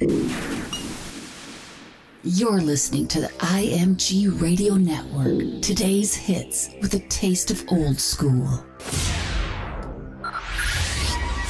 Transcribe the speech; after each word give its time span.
You're 0.00 0.10
listening 2.60 3.06
to 3.08 3.20
the 3.20 3.28
IMG 3.38 4.40
Radio 4.40 4.74
Network. 4.74 5.60
Today's 5.62 6.14
hits 6.14 6.70
with 6.82 6.94
a 6.94 6.98
taste 7.08 7.50
of 7.52 7.62
old 7.70 8.00
school. 8.00 8.64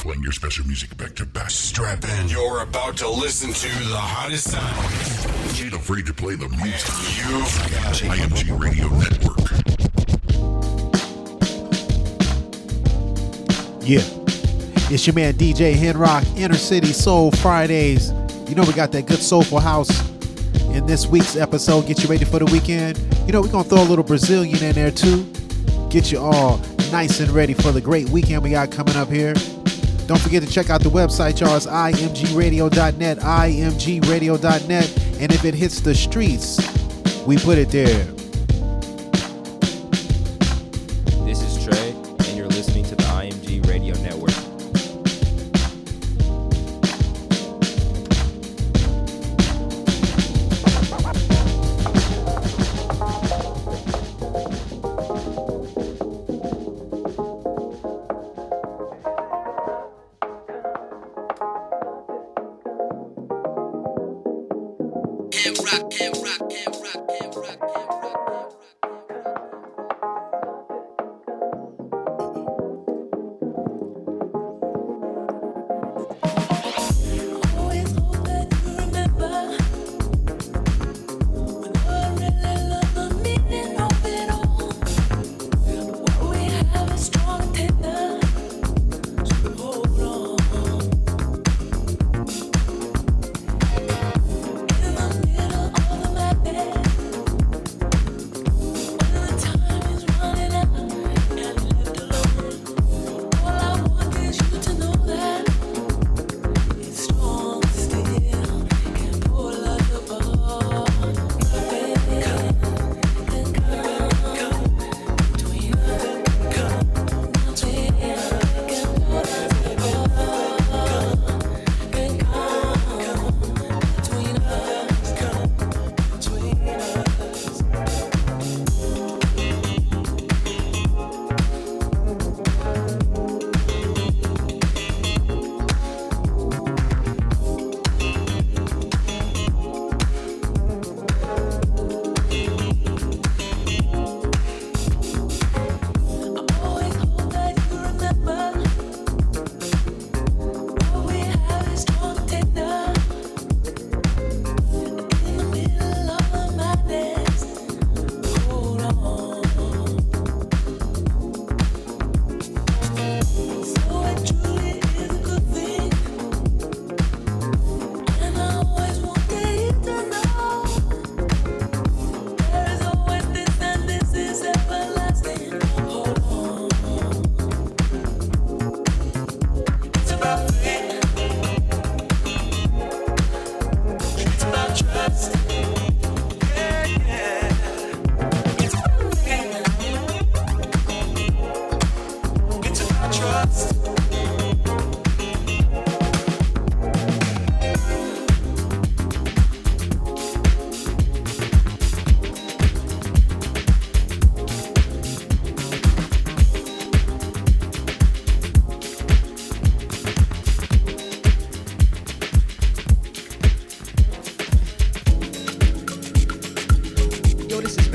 Playing 0.01 0.21
your 0.21 0.31
special 0.31 0.67
music 0.67 0.95
back 0.95 1.15
to 1.15 1.25
back. 1.25 1.49
Strap 1.49 2.03
in. 2.03 2.27
You're 2.27 2.61
about 2.61 2.97
to 2.97 3.09
listen 3.09 3.51
to 3.51 3.67
the 3.89 3.97
hottest 3.97 4.51
sound. 4.51 4.77
Ain't 5.59 5.73
afraid 5.73 6.05
to 6.05 6.13
play 6.13 6.35
the 6.35 6.47
music. 6.49 6.87
You've 7.17 7.57
got 7.81 7.99
it. 7.99 8.11
IMG 8.11 8.59
Radio 8.59 8.89
Network. 8.89 9.39
Yeah. 13.81 14.03
It's 14.93 15.07
your 15.07 15.15
man 15.15 15.33
DJ 15.33 15.73
Henrock, 15.73 16.23
Inner 16.37 16.53
City 16.53 16.93
Soul 16.93 17.31
Fridays. 17.31 18.11
You 18.47 18.55
know 18.55 18.63
we 18.63 18.73
got 18.73 18.91
that 18.91 19.07
good 19.07 19.19
soulful 19.19 19.59
house 19.59 19.89
in 20.73 20.85
this 20.85 21.07
week's 21.07 21.35
episode. 21.35 21.87
Get 21.87 22.03
you 22.03 22.09
ready 22.09 22.25
for 22.25 22.39
the 22.39 22.45
weekend. 22.45 22.97
You 23.25 23.33
know 23.33 23.41
we're 23.41 23.51
gonna 23.51 23.67
throw 23.67 23.81
a 23.81 23.83
little 23.83 24.03
Brazilian 24.03 24.63
in 24.63 24.75
there 24.75 24.91
too. 24.91 25.25
Get 25.89 26.11
you 26.11 26.19
all 26.19 26.59
nice 26.91 27.19
and 27.19 27.31
ready 27.31 27.53
for 27.53 27.71
the 27.71 27.81
great 27.81 28.07
weekend 28.09 28.43
we 28.43 28.51
got 28.51 28.71
coming 28.71 28.95
up 28.95 29.09
here. 29.09 29.33
Don't 30.05 30.21
forget 30.21 30.43
to 30.43 30.49
check 30.49 30.69
out 30.69 30.81
the 30.81 30.89
website, 30.89 31.39
y'all. 31.39 31.55
It's 31.55 31.65
imgradio.net, 31.65 33.17
imgradio.net. 33.17 34.97
And 35.19 35.33
if 35.33 35.45
it 35.45 35.53
hits 35.55 35.79
the 35.79 35.95
streets, 35.95 36.59
we 37.25 37.37
put 37.37 37.57
it 37.57 37.69
there. 37.69 38.14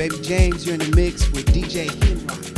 Baby 0.01 0.17
James. 0.23 0.65
You're 0.65 0.77
in 0.77 0.81
the 0.81 0.97
mix 0.97 1.31
with 1.31 1.45
DJ 1.53 1.85
Henrock. 1.85 2.50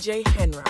DJ 0.00 0.26
Henry. 0.28 0.69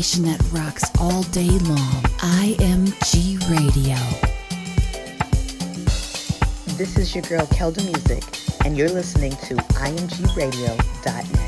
station 0.00 0.22
that 0.22 0.40
rocks 0.52 0.90
all 1.00 1.22
day 1.24 1.50
long. 1.50 2.02
IMG 2.40 3.38
Radio. 3.50 3.98
This 6.78 6.96
is 6.96 7.14
your 7.14 7.20
girl 7.24 7.46
Kelda 7.48 7.82
Music, 7.82 8.24
and 8.64 8.78
you're 8.78 8.88
listening 8.88 9.32
to 9.32 9.54
IMGRadio.net. 9.54 11.41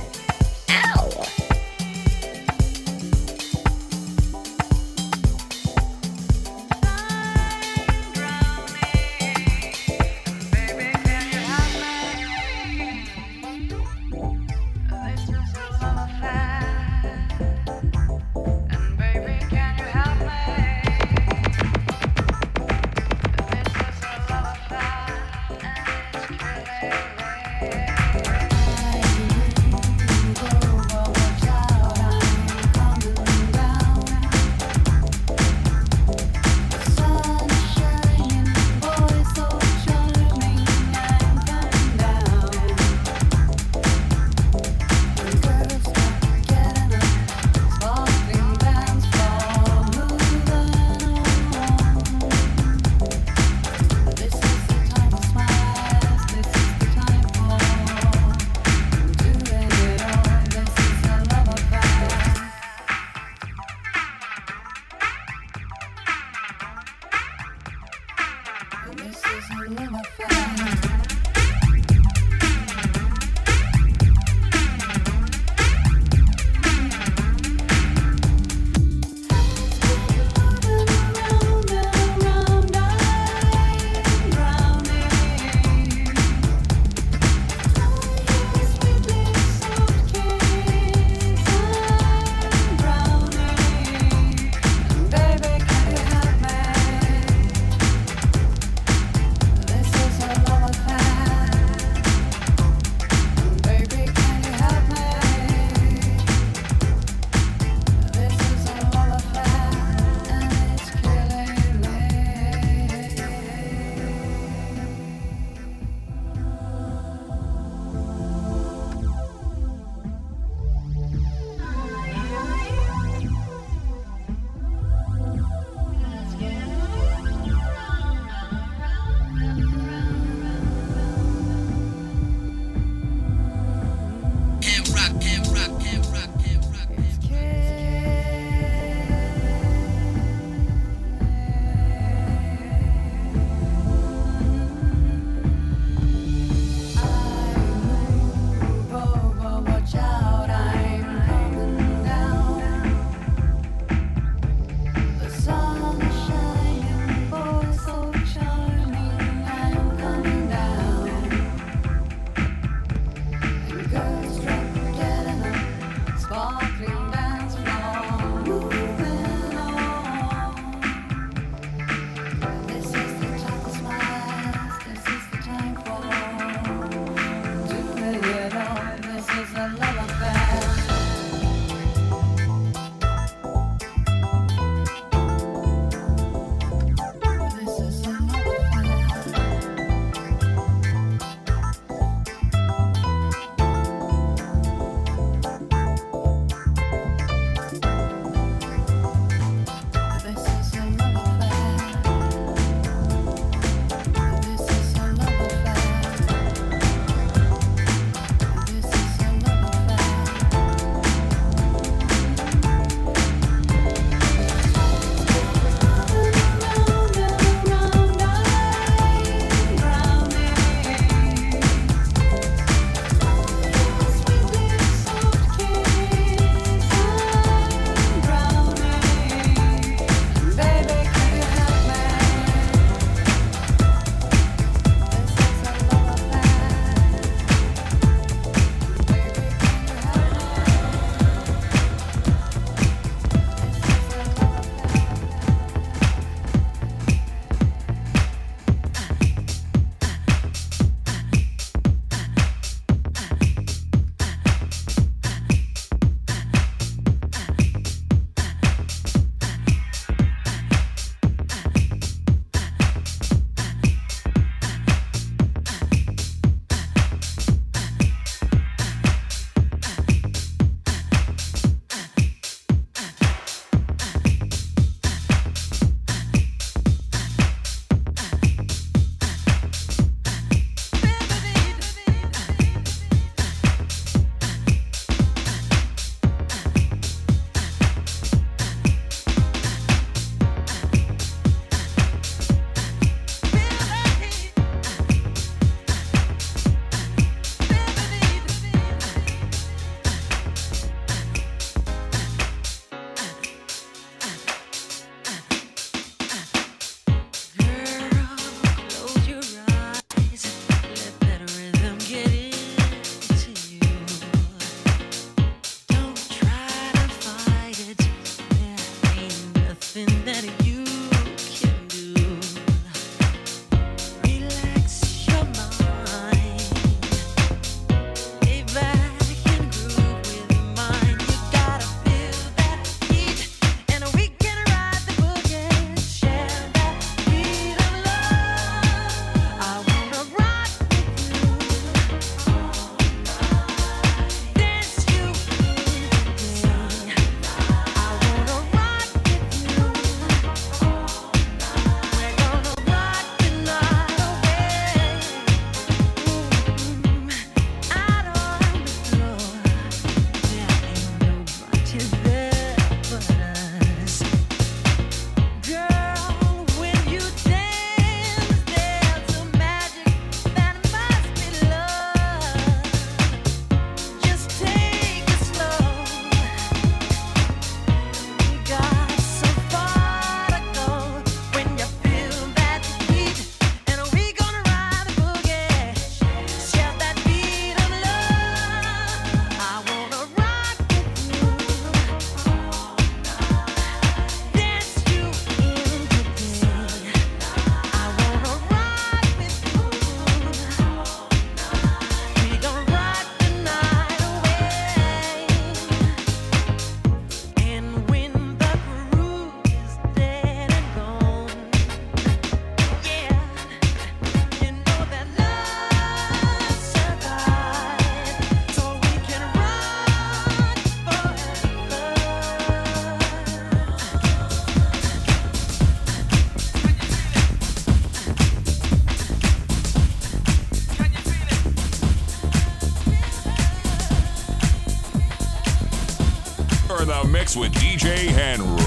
with 437.56 437.72
DJ 437.74 438.28
Henrock. 438.28 438.83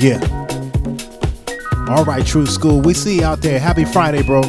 Yeah. 0.00 0.18
All 1.90 2.06
right, 2.06 2.24
True 2.24 2.46
School. 2.46 2.80
We 2.80 2.94
see 2.94 3.18
you 3.18 3.24
out 3.24 3.42
there. 3.42 3.60
Happy 3.60 3.84
Friday, 3.84 4.22
bro. 4.22 4.40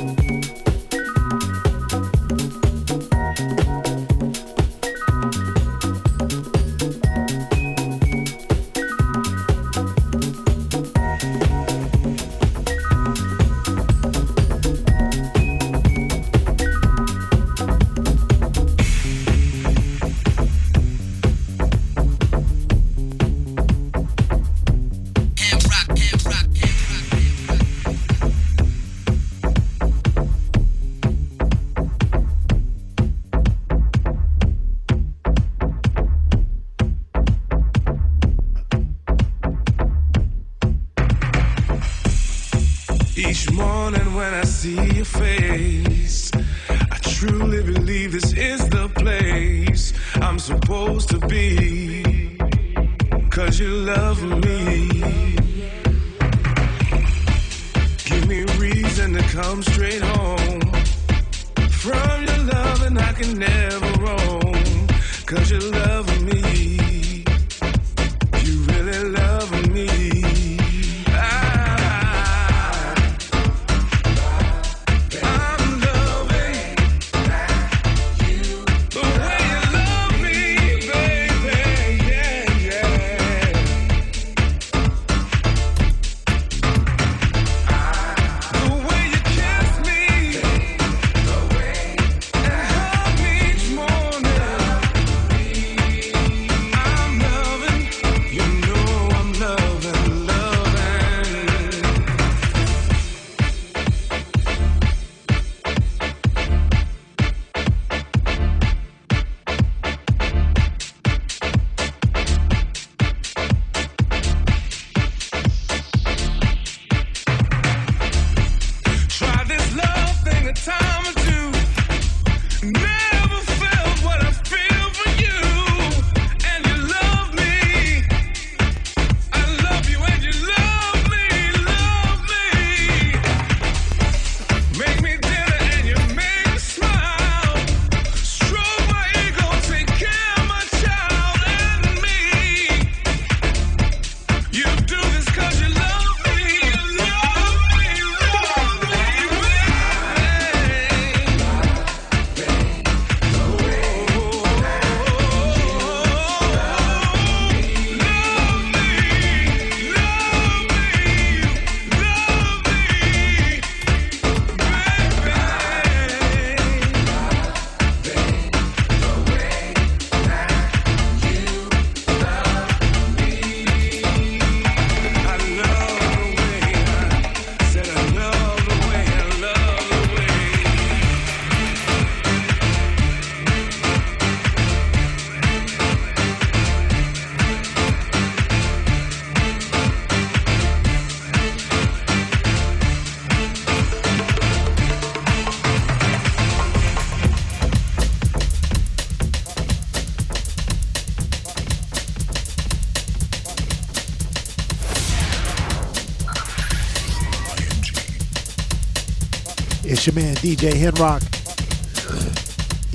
It's 209.92 210.08
your 210.08 210.16
man 210.16 210.36
DJ 210.36 210.72
Henrock. 210.72 211.22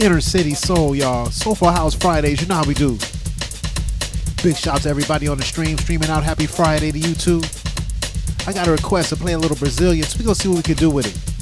Inner 0.01 0.23
City 0.23 0.55
Soul, 0.55 0.97
y'all. 0.97 1.27
Soulful 1.27 1.69
House 1.69 1.95
Fridays, 1.95 2.41
you 2.41 2.47
know 2.47 2.55
how 2.55 2.65
we 2.65 2.73
do. 2.73 2.93
Big 4.43 4.57
shout 4.57 4.77
out 4.77 4.81
to 4.81 4.89
everybody 4.89 5.29
on 5.29 5.37
the 5.37 5.45
stream, 5.45 5.77
streaming 5.77 6.09
out. 6.09 6.25
Happy 6.25 6.47
Friday 6.47 6.91
to 6.93 6.99
you 6.99 7.15
too. 7.15 7.43
I 8.47 8.55
got 8.55 8.67
a 8.67 8.73
request 8.73 9.11
to 9.11 9.17
play 9.17 9.35
a 9.35 9.39
little 9.39 9.59
Brazilian, 9.59 10.07
so 10.07 10.19
we 10.19 10.25
gonna 10.25 10.37
see 10.37 10.49
what 10.49 10.57
we 10.57 10.63
can 10.63 10.77
do 10.77 10.89
with 10.89 11.07
it. 11.07 11.36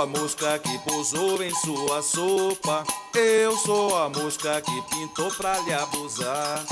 Sou 0.00 0.02
a 0.02 0.06
mosca 0.06 0.58
que 0.58 0.78
pousou 0.78 1.42
em 1.42 1.54
sua 1.56 2.00
sopa. 2.00 2.84
Eu 3.14 3.54
sou 3.58 3.94
a 3.96 4.08
mosca 4.08 4.60
que 4.62 4.82
pintou 4.82 5.30
pra 5.32 5.58
lhe 5.58 5.74
abusar. 5.74 6.64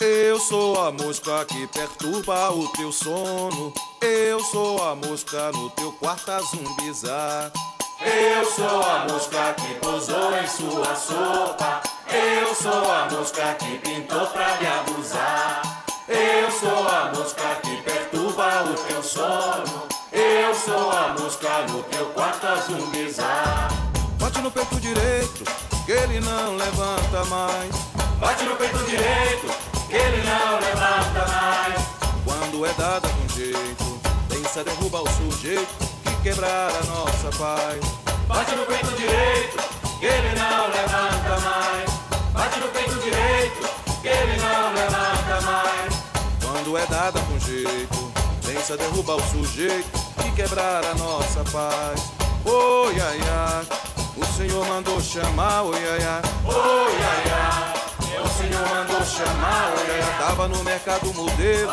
Eu 0.00 0.38
sou 0.40 0.80
a 0.80 0.90
mosca 0.90 1.44
que 1.44 1.66
perturba 1.66 2.50
o 2.52 2.66
teu 2.68 2.90
sono. 2.90 3.72
Eu 4.00 4.40
sou 4.44 4.82
a 4.82 4.94
mosca 4.94 5.52
no 5.52 5.68
teu 5.70 5.92
quarto 5.92 6.30
a 6.30 6.40
zumbizar. 6.40 7.52
Eu 8.00 8.50
sou 8.50 8.82
a 8.82 9.06
mosca 9.10 9.54
que 9.54 9.74
pousou 9.74 10.34
em 10.38 10.46
sua 10.46 10.96
sopa. 10.96 11.82
Eu 12.08 12.54
sou 12.54 12.90
a 12.90 13.08
mosca 13.10 13.54
que 13.54 13.78
pintou 13.78 14.26
pra 14.28 14.56
lhe 14.56 14.66
abusar. 14.66 15.84
Eu 16.08 16.50
sou 16.50 16.88
a 16.88 17.12
mosca 17.14 17.56
que 17.62 17.76
perturba 17.82 18.64
o 18.70 18.74
teu 18.86 19.02
sono. 19.02 19.89
Eu 20.12 20.52
sou 20.54 20.90
a 20.90 21.14
mosca 21.16 21.66
no 21.68 21.84
teu 21.84 22.06
quarto 22.06 22.44
a 22.44 22.56
zumbizar. 22.56 23.68
Bate 24.18 24.40
no 24.40 24.50
peito 24.50 24.80
direito, 24.80 25.44
que 25.86 25.92
ele 25.92 26.18
não 26.18 26.56
levanta 26.56 27.24
mais. 27.26 27.70
Bate 28.18 28.42
no 28.44 28.56
peito 28.56 28.78
direito, 28.78 29.46
que 29.88 29.94
ele 29.94 30.22
não 30.24 30.58
levanta 30.58 31.26
mais. 31.28 31.80
Quando 32.24 32.66
é 32.66 32.72
dada 32.72 33.08
com 33.08 33.28
jeito, 33.34 34.00
pensa 34.28 34.64
derrubar 34.64 35.02
o 35.02 35.08
sujeito 35.10 35.72
que 36.02 36.22
quebrar 36.22 36.70
a 36.70 36.84
nossa 36.86 37.30
paz. 37.38 37.80
Bate 38.26 38.56
no 38.56 38.66
peito 38.66 38.90
direito, 38.96 39.58
que 40.00 40.06
ele 40.06 40.34
não 40.34 40.66
levanta 40.70 41.40
mais. 41.40 41.90
Bate 42.32 42.58
no 42.58 42.68
peito 42.68 42.94
direito, 42.96 43.68
que 44.02 44.08
ele 44.08 44.36
não 44.42 44.74
levanta 44.74 45.40
mais. 45.46 45.94
Quando 46.42 46.76
é 46.76 46.86
dada 46.86 47.20
com 47.20 47.38
jeito, 47.38 47.99
pensa 48.60 48.76
derrubar 48.76 49.16
o 49.16 49.22
sujeito 49.22 49.88
e 50.26 50.30
quebrar 50.32 50.84
a 50.84 50.94
nossa 50.94 51.42
paz. 51.50 52.12
Oi, 52.44 53.00
ai, 53.00 53.18
ai, 53.18 53.66
o 54.18 54.36
Senhor 54.36 54.66
mandou 54.66 55.00
chamar, 55.00 55.62
oi, 55.62 55.78
ai, 55.78 55.98
oi, 56.44 56.94
ai, 57.02 57.32
ai. 57.32 58.20
O 58.22 58.28
Senhor 58.28 58.68
mandou 58.68 59.02
chamar, 59.06 59.72
oi, 59.78 60.00
ai. 60.02 60.18
Tava 60.18 60.48
no 60.48 60.62
mercado 60.62 61.14
modelo, 61.14 61.72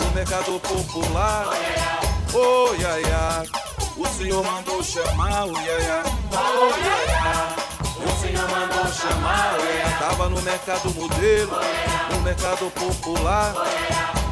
no 0.00 0.10
mercado 0.12 0.58
popular. 0.60 1.48
Oi, 2.32 2.84
ai, 2.86 3.02
ai, 3.04 3.46
o 3.94 4.06
Senhor 4.08 4.42
mandou 4.42 4.82
chamar, 4.82 5.44
oi, 5.44 5.54
ai, 5.54 5.66
oi, 5.68 6.82
ai, 6.82 7.14
ai. 7.26 7.56
O 8.06 8.20
Senhor 8.22 8.48
mandou 8.48 8.90
chamar, 8.90 9.56
ai. 9.60 9.98
Tava 9.98 10.30
no 10.30 10.40
mercado 10.40 10.94
modelo, 10.94 11.52
no 12.10 12.20
mercado 12.22 12.70
popular. 12.70 13.54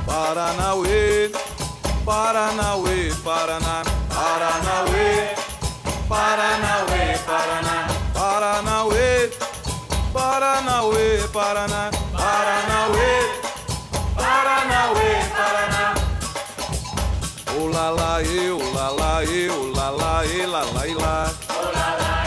Paranauê, 0.07 1.31
Paranauê, 2.05 3.13
Paraná, 3.23 3.83
Paranauê, 4.09 5.35
Paranauê, 6.09 7.19
Paraná, 7.27 7.87
Paranauê, 8.15 9.31
Paranauê, 10.13 11.29
Paraná, 11.33 11.91
Paranauê, 12.13 13.13
Paranauê, 14.17 15.11
Paraná. 15.37 15.95
Olá, 17.61 17.91
lá, 17.91 18.23
eu, 18.23 18.59
lá, 18.75 18.89
lá, 18.91 19.25
eu, 19.25 19.73
lá, 19.73 19.91
lá, 19.91 20.27
e, 20.27 20.47
lá, 20.47 20.63
e, 20.87 20.95
lá. 20.95 21.33
Olá, 21.49 21.97
lá. 22.01 22.20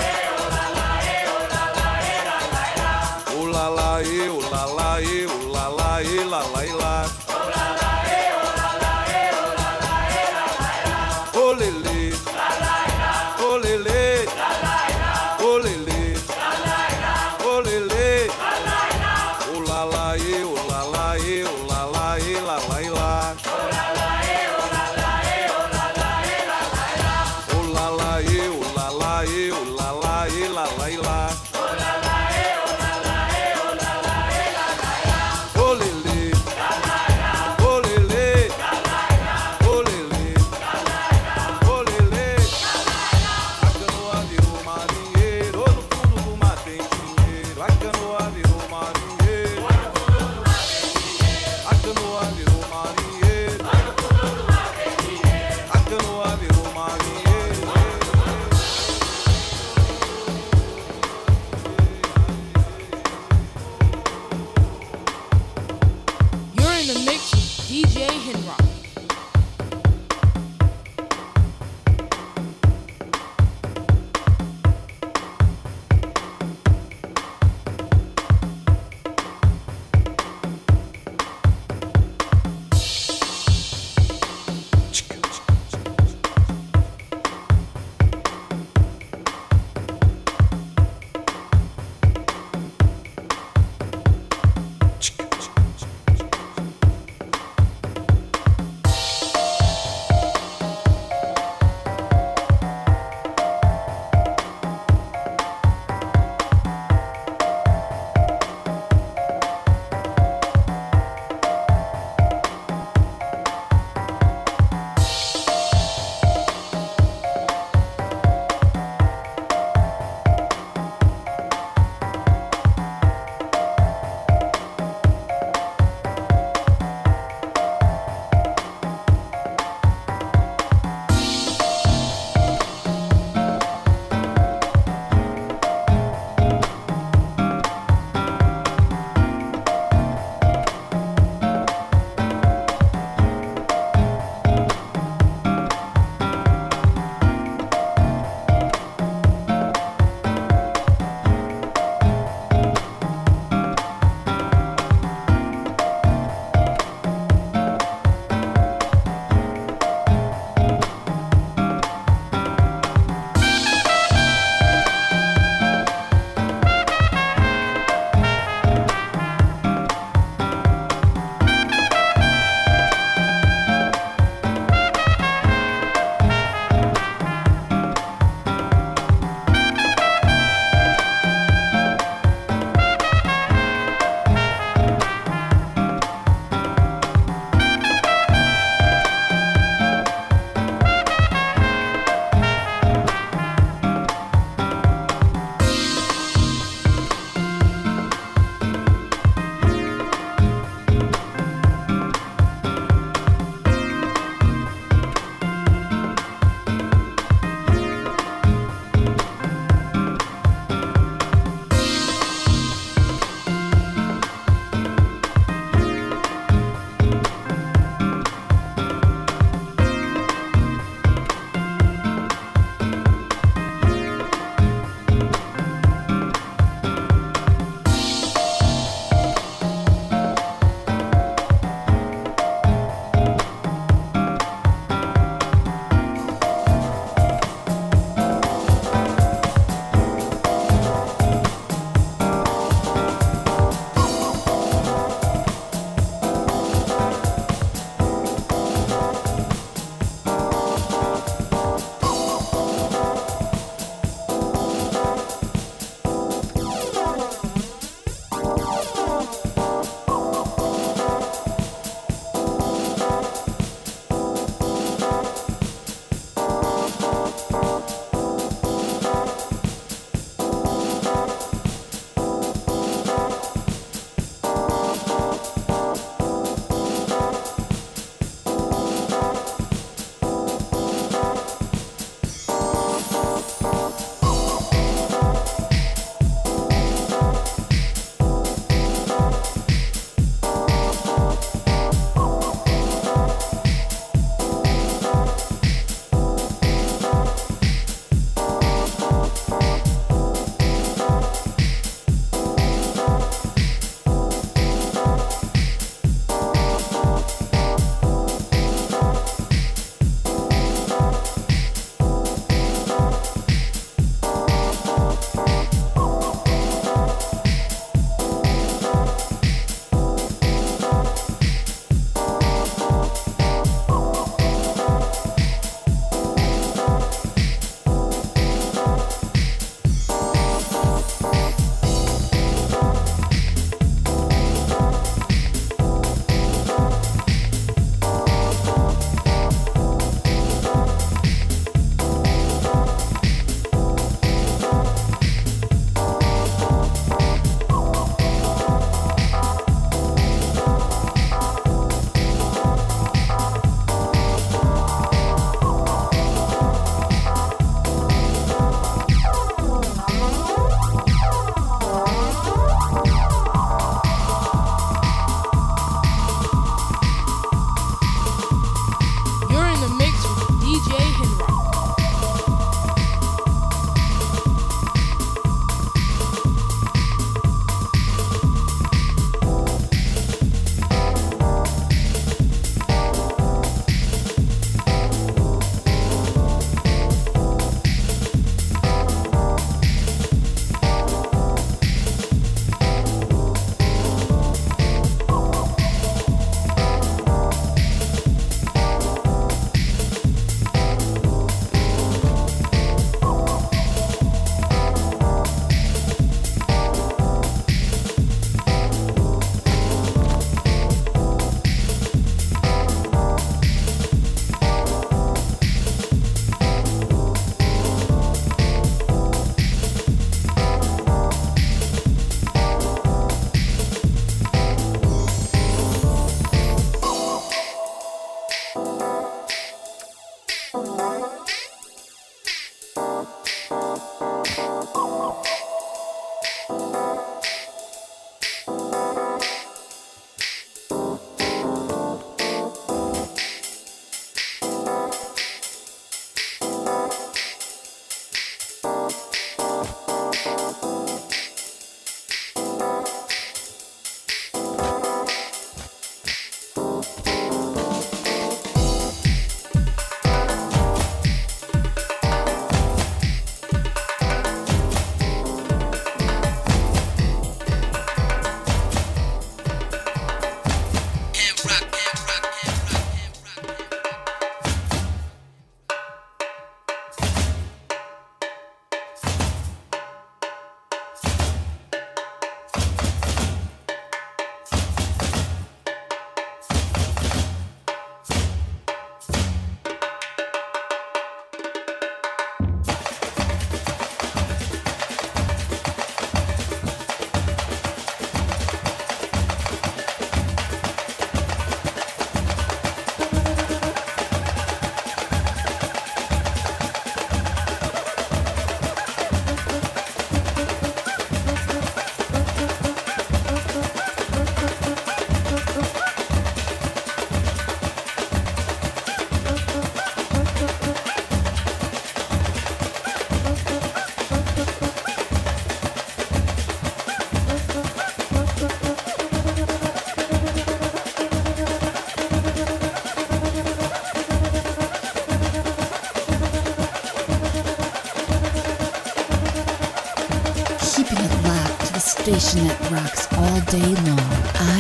Day 543.74 543.96
long. 544.06 544.20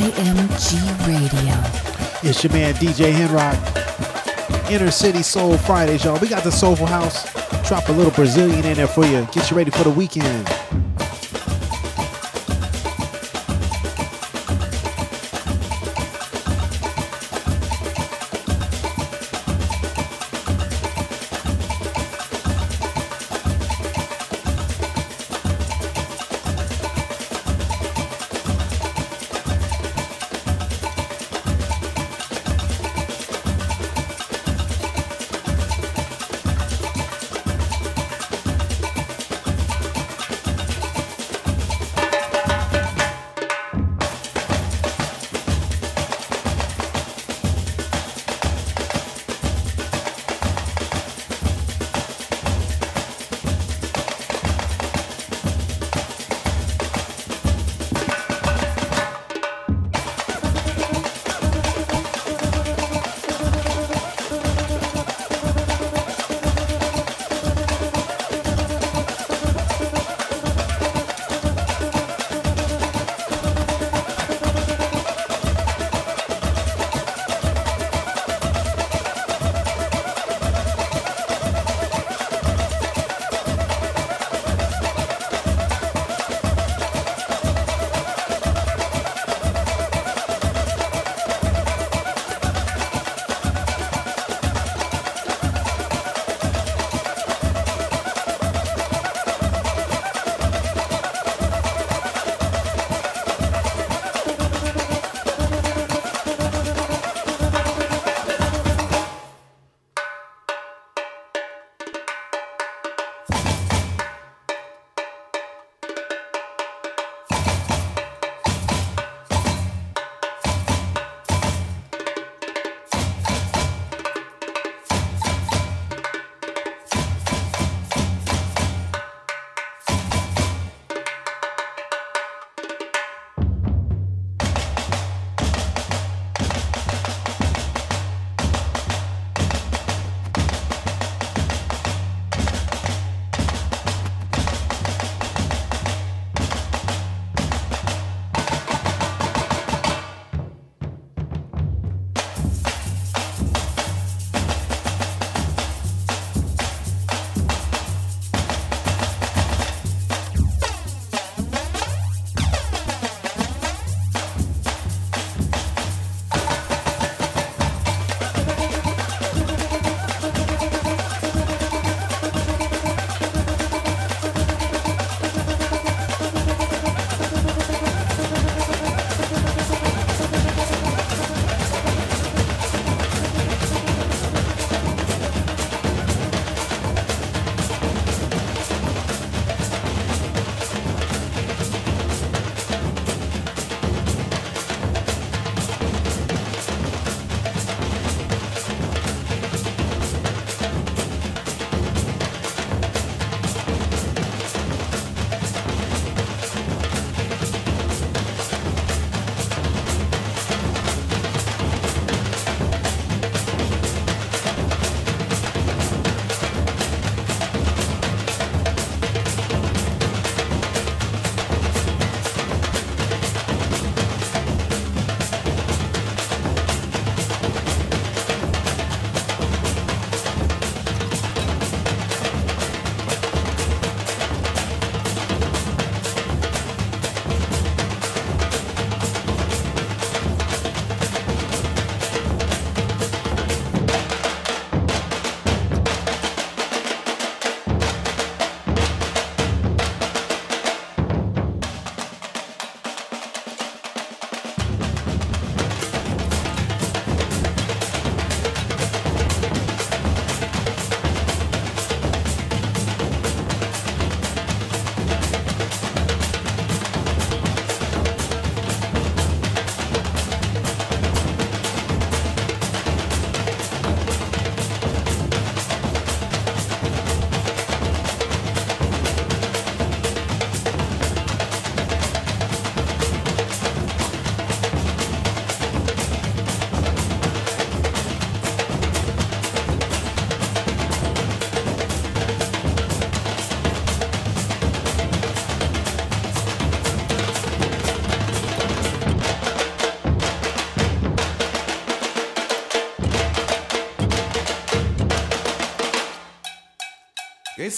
IMG 0.05 0.77
Radio. 1.07 2.29
It's 2.29 2.43
your 2.43 2.53
man 2.53 2.75
DJ 2.75 3.11
Henrock. 3.11 3.57
Inner 4.69 4.91
City 4.91 5.23
Soul 5.23 5.57
Fridays, 5.57 6.03
y'all. 6.03 6.19
We 6.19 6.27
got 6.27 6.43
the 6.43 6.51
Soulful 6.51 6.85
House. 6.85 7.23
Drop 7.67 7.89
a 7.89 7.91
little 7.91 8.11
Brazilian 8.11 8.63
in 8.65 8.75
there 8.75 8.85
for 8.87 9.03
you. 9.03 9.27
Get 9.31 9.49
you 9.49 9.57
ready 9.57 9.71
for 9.71 9.83
the 9.83 9.89
weekend. 9.89 10.47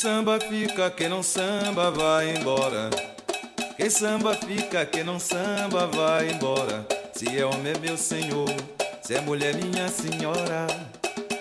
Samba 0.05 0.39
fica, 0.39 0.91
quem 0.91 1.09
não 1.09 1.23
samba 1.23 1.89
vai 1.89 2.37
embora. 2.37 2.91
Quem 3.75 3.89
samba 3.89 4.35
fica, 4.35 4.85
quem 4.85 5.03
não 5.03 5.19
samba 5.19 5.87
vai 5.87 6.29
embora. 6.29 6.85
Se 7.11 7.35
é 7.35 7.43
homem 7.43 7.73
é 7.75 7.79
meu 7.79 7.97
senhor, 7.97 8.53
se 9.01 9.15
é 9.15 9.21
mulher 9.21 9.55
minha 9.55 9.87
senhora. 9.87 10.67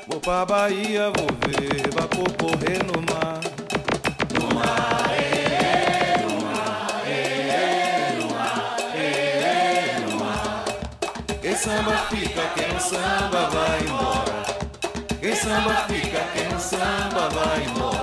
Vou 0.09 0.19
pra 0.19 0.47
Bahia, 0.47 1.13
vou 1.15 1.27
ver 1.47 1.91
vapor 1.93 2.33
correr 2.39 2.83
no 2.85 3.03
mar. 3.03 3.41
No 4.33 4.55
mar. 4.55 5.15
Quem 11.43 11.55
samba 11.55 11.99
fica, 12.09 12.49
quem 12.55 12.69
não 12.73 12.81
samba 12.81 13.51
vai 13.51 13.81
embora. 13.81 14.45
Quem 15.21 15.37
samba 15.37 15.75
fica, 15.87 16.21
quem 16.33 16.49
não 16.49 16.59
samba 16.59 17.29
vai 17.29 17.65
embora. 17.65 17.94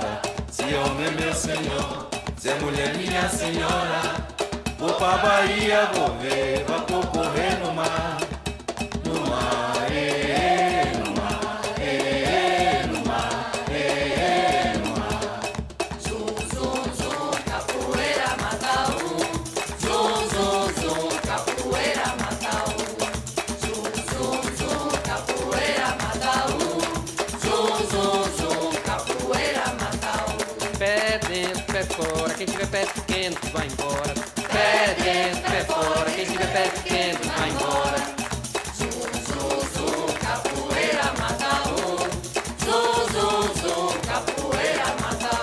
Homem 0.84 1.06
é 1.06 1.10
meu 1.12 1.32
senhor, 1.32 2.08
se 2.36 2.48
é 2.48 2.54
mulher 2.58 2.96
minha 2.96 3.28
senhora. 3.28 4.26
Vou 4.78 4.92
pra 4.94 5.16
Bahia, 5.18 5.88
vou 5.94 6.08
ver 6.18 6.64
vapor 6.66 7.06
correr 7.06 7.56
no 7.64 7.72
mar. 7.72 8.21
Vai 33.62 33.68
embora. 33.68 34.14
Pé 34.52 34.94
dentro, 35.02 35.42
pé 35.50 35.64
fora, 35.64 36.10
quem 36.10 36.26
tiver 36.26 36.52
pé 36.52 36.68
pequeno 36.68 37.18
vai 37.36 37.50
embora. 37.50 37.98
Zum, 38.76 38.90
zum, 39.72 40.06
capoeira 40.18 41.12
mata 41.18 41.52
zum, 42.64 42.80
zum, 43.62 44.00
capoeira 44.00 44.88
mata 45.00 45.34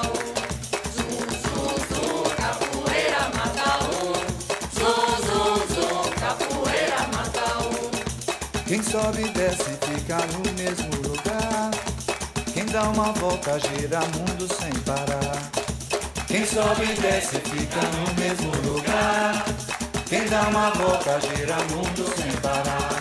zum, 0.96 1.20
zum, 1.90 2.24
capoeira 2.36 3.24
mata 3.38 3.70
zum, 4.76 5.10
zum, 5.74 6.04
capoeira 6.20 7.02
mata. 7.14 7.48
Quem 8.68 8.84
sobe 8.84 9.22
e 9.22 9.30
desce 9.30 9.72
fica 9.88 10.18
no 10.34 10.44
mesmo 10.54 10.92
lugar. 11.08 11.72
Quem 12.54 12.66
dá 12.66 12.84
uma 12.90 13.12
volta 13.14 13.58
gira 13.60 14.02
mundo 14.02 14.48
sem 14.60 14.74
parar. 14.82 15.19
Sobe 16.52 16.84
e 16.84 17.00
desce 17.00 17.38
fica 17.42 17.80
no 17.96 18.14
mesmo 18.20 18.52
lugar. 18.74 19.46
Quem 20.08 20.26
dá 20.26 20.48
uma 20.50 20.72
volta 20.72 21.20
gira 21.22 21.56
mundo 21.72 22.12
sem 22.18 22.32
parar. 22.42 22.99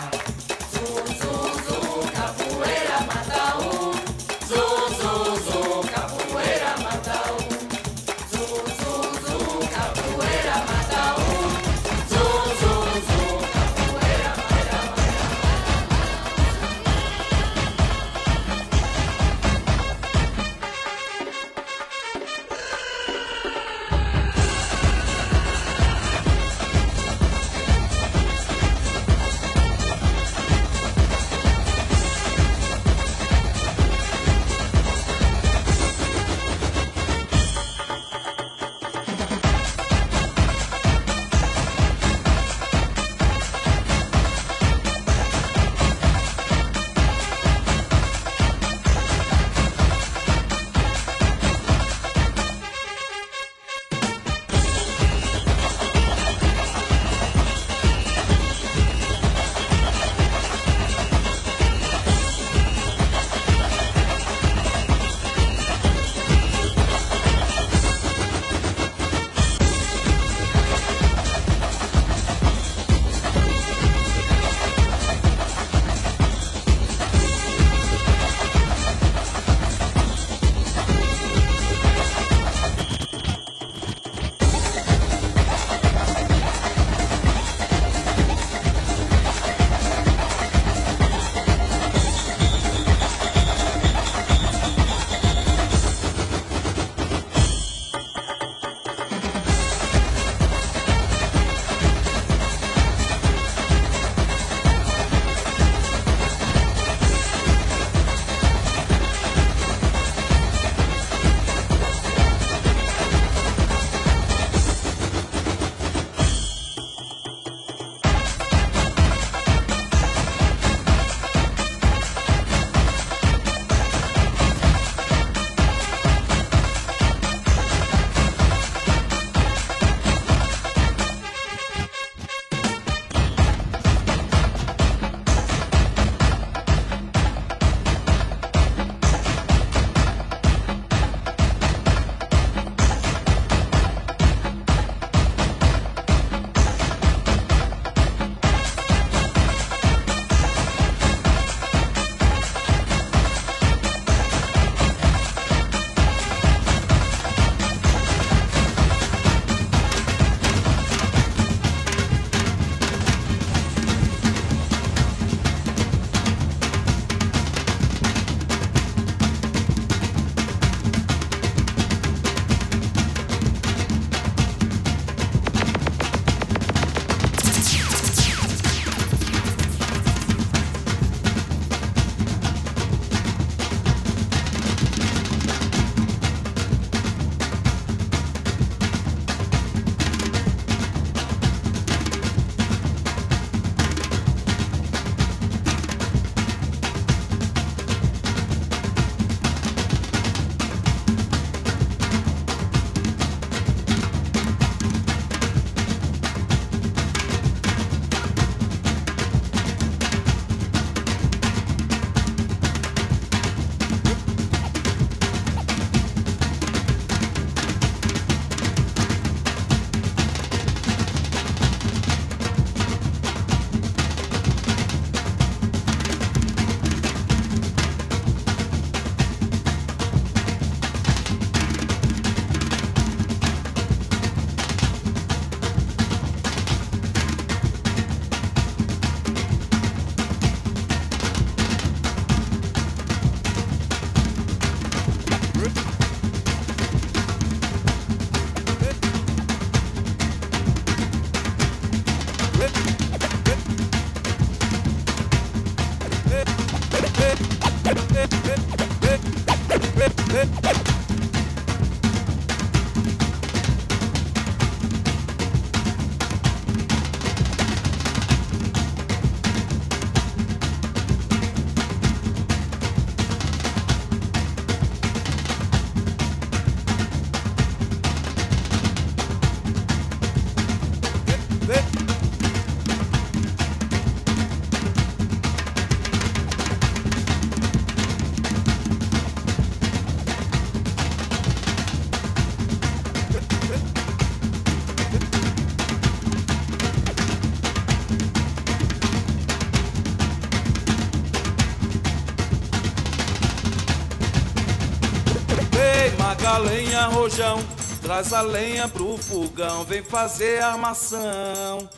Rojão, 307.09 307.59
traz 308.01 308.31
a 308.33 308.41
lenha 308.41 308.87
pro 308.87 309.17
fogão, 309.17 309.83
vem 309.83 310.03
fazer 310.03 310.61
armação. 310.61 311.89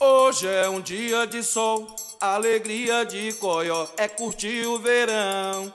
Hoje 0.00 0.48
é 0.48 0.68
um 0.68 0.80
dia 0.80 1.26
de 1.26 1.42
sol, 1.42 1.94
alegria 2.20 3.04
de 3.04 3.32
coió, 3.34 3.86
é 3.96 4.08
curtir 4.08 4.66
o 4.66 4.78
verão. 4.78 5.72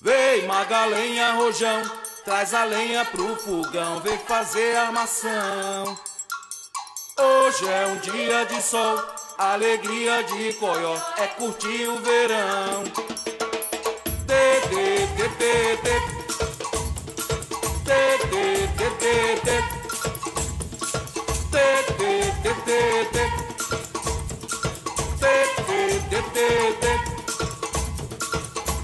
Vem, 0.00 0.46
Magalenha, 0.46 1.32
rojão, 1.34 1.82
traz 2.24 2.54
a 2.54 2.64
lenha 2.64 3.04
pro 3.04 3.36
fogão, 3.36 4.00
vem 4.00 4.18
fazer 4.18 4.76
armação. 4.76 5.98
Hoje 7.18 7.68
é 7.68 7.86
um 7.86 7.96
dia 7.98 8.44
de 8.46 8.62
sol, 8.62 9.02
alegria 9.36 10.22
de 10.24 10.52
coió, 10.54 10.96
é 11.18 11.26
curtir 11.26 11.88
o 11.88 11.98
verão. 12.00 12.84
Tê, 14.26 14.60
tê, 14.68 15.28
tê, 15.38 15.76
tê. 15.82 16.17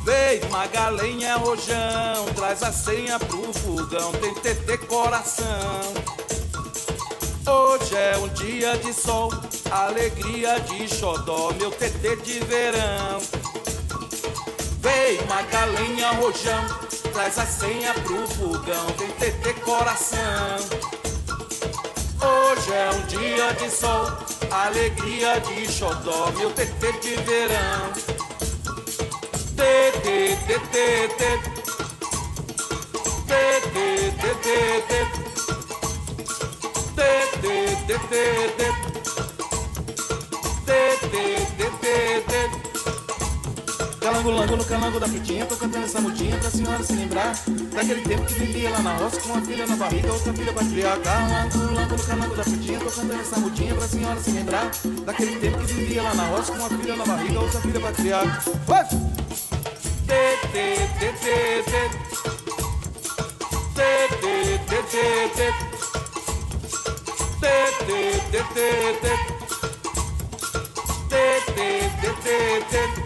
Vem, 0.05 0.41
Magalenha, 0.51 1.37
rojão, 1.37 2.25
traz 2.35 2.63
a 2.63 2.73
senha 2.73 3.19
pro 3.19 3.53
fogão, 3.53 4.11
tem 4.13 4.35
TT 4.35 4.79
coração. 4.87 5.45
Hoje 7.47 7.95
é 7.97 8.17
um 8.17 8.29
dia 8.29 8.77
de 8.79 8.93
sol, 8.93 9.31
alegria 9.71 10.59
de 10.61 10.89
xodó, 10.89 11.53
meu 11.59 11.71
TT 11.71 12.17
de 12.23 12.41
verão. 12.41 13.21
Vem, 14.81 15.27
Magalenha, 15.27 16.13
rojão, 16.13 16.65
traz 17.15 17.39
a 17.39 17.47
senha 17.47 17.95
pro 17.95 18.27
fogão, 18.27 18.87
tem 18.99 19.09
TT 19.13 19.55
coração. 19.61 20.57
Hoje 22.21 22.73
é 22.73 22.91
um 22.91 23.07
dia 23.07 23.53
de 23.53 23.71
sol, 23.71 24.09
alegria 24.51 25.41
de 25.41 25.71
xodó, 25.71 26.33
meu 26.37 26.51
TT 26.51 26.93
de 27.01 27.15
verão. 27.23 27.93
Tê, 29.57 29.93
tê, 30.03 30.37
tê, 30.49 30.59
tê, 30.59 31.09
tê. 31.09 31.39
Tê, 33.29 33.61
tê, 33.73 34.11
tê, 34.21 34.35
tê, 34.43 35.25
Calango, 44.05 44.31
lango 44.33 44.57
no 44.57 44.65
calango 44.67 45.01
da 45.01 45.09
frutinha, 45.09 45.47
tô 45.47 45.57
cantando 45.57 45.87
essa 45.87 45.99
mudinha 45.99 46.37
pra 46.37 46.51
senhora 46.51 46.85
se 46.85 46.93
lembrar 46.93 47.35
Daquele 47.73 48.03
tempo 48.03 48.27
que 48.27 48.35
vivia 48.35 48.69
lá 48.69 48.81
na 48.81 48.97
roça 48.99 49.19
com 49.19 49.31
uma 49.31 49.41
filha 49.41 49.67
na 49.67 49.77
barriga, 49.77 50.13
outra 50.13 50.31
filha 50.35 50.53
pra 50.53 50.63
criar 50.63 50.99
Calango, 50.99 51.75
lango 51.75 51.97
no 51.97 52.03
calango 52.03 52.37
da 52.37 52.45
frutinha, 52.45 52.79
tô 52.81 52.91
cantando 52.91 53.21
essa 53.23 53.41
mudinha 53.41 53.75
pra 53.75 53.89
senhora 53.89 54.21
se 54.21 54.31
lembrar 54.33 54.71
Daquele 55.07 55.41
tempo 55.41 55.57
que 55.57 55.73
vivia 55.73 56.03
lá 56.03 56.15
na 56.15 56.25
roça 56.25 56.53
com 56.53 56.59
uma 56.59 56.69
filha 56.69 56.97
na 56.97 57.07
barriga, 57.07 57.41
outra 57.41 57.61
filha 57.63 57.81
pra 57.81 57.93
criar 57.93 58.45
Vai! 58.67 58.85
Tê, 60.07 60.37
tê, 60.53 60.77
tê, 61.01 61.13
tê, 61.23 61.63
tê. 61.65 61.89
Tê, 63.75 64.09
tê, 64.21 64.59
tê, 64.69 64.83
tê, 64.83 65.29
tê. 65.35 65.49
Tê, 67.41 67.57
tê, 67.87 68.21
tê, 68.31 68.43
tê, 68.53 68.69
tê. 69.01 69.13
Tê, 71.09 71.25
tê, 71.55 71.69
tê, 72.03 72.11
tê, 72.23 72.63
tê. 72.71 73.04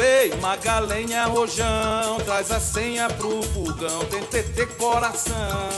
Vem, 0.00 0.34
Magalenha, 0.40 1.26
rojão, 1.26 2.18
traz 2.24 2.50
a 2.50 2.58
senha 2.58 3.06
pro 3.06 3.42
fogão, 3.42 3.98
tem 4.06 4.22
TT 4.22 4.64
coração. 4.78 5.68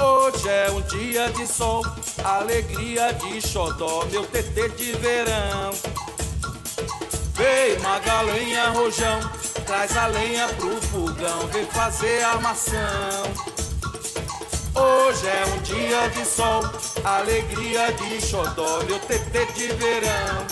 Hoje 0.00 0.48
é 0.48 0.70
um 0.70 0.80
dia 0.82 1.28
de 1.32 1.44
sol, 1.44 1.84
alegria 2.22 3.12
de 3.14 3.40
xodó, 3.40 4.04
meu 4.12 4.24
TT 4.26 4.68
de 4.76 4.92
verão. 4.92 5.72
Vem, 7.34 7.80
Magalenha, 7.80 8.70
rojão, 8.70 9.18
traz 9.66 9.96
a 9.96 10.06
lenha 10.06 10.46
pro 10.50 10.80
fogão, 10.82 11.48
vem 11.48 11.66
fazer 11.66 12.22
armação. 12.22 13.24
Hoje 14.72 15.26
é 15.26 15.44
um 15.46 15.62
dia 15.62 16.08
de 16.10 16.24
sol, 16.24 16.62
alegria 17.02 17.90
de 17.90 18.20
xodó, 18.24 18.84
meu 18.84 19.00
TT 19.00 19.46
de 19.52 19.66
verão. 19.74 20.46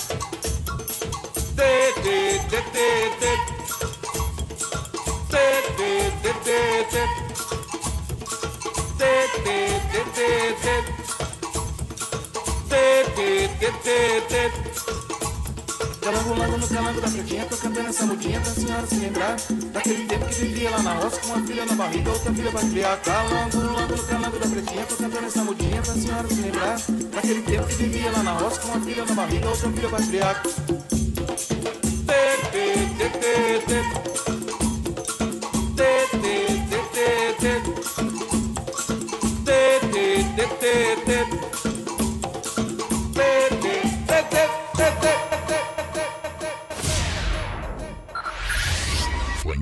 Calango, 16.01 16.35
lango 16.35 16.57
no 16.59 16.69
calango 16.69 17.01
da 17.01 17.09
frutinha, 17.09 17.45
tô 17.45 17.57
cantando 17.57 17.89
essa 17.89 18.07
mudinha 18.07 18.41
pra 18.41 18.51
senhora 18.51 18.87
se 18.87 18.95
lembrar. 18.95 19.37
Daquele 19.73 20.07
tempo 20.07 20.27
que 20.27 20.35
vivia 20.35 20.71
lá 20.71 20.83
na 20.83 20.95
roça 20.95 21.21
com 21.21 21.29
uma 21.29 21.47
filha 21.47 21.67
na 21.67 21.75
barriga, 21.75 22.11
outra 22.11 22.33
filha 22.33 22.51
pra 22.51 22.61
criar. 22.61 22.97
Calango, 22.99 23.59
lango 23.59 23.97
no 23.97 24.03
calango 24.05 24.39
da 24.39 24.47
frutinha, 24.47 24.87
tô 24.87 24.97
cantando 24.97 25.27
essa 25.27 25.45
mudinha 25.45 25.83
pra 25.83 25.95
senhora 25.95 26.27
se 26.27 26.41
lembrar. 26.41 26.81
Daquele 27.15 27.43
tempo 27.43 27.67
que 27.67 27.75
vivia 27.75 28.11
lá 28.13 28.23
na 28.23 28.33
roça 28.33 28.61
com 28.61 28.69
uma 28.69 28.81
filha 28.81 29.05
na 29.05 29.15
barriga, 29.15 29.49
outra 29.49 29.71
filha 29.71 29.89
pra 29.89 29.99
criar 29.99 30.43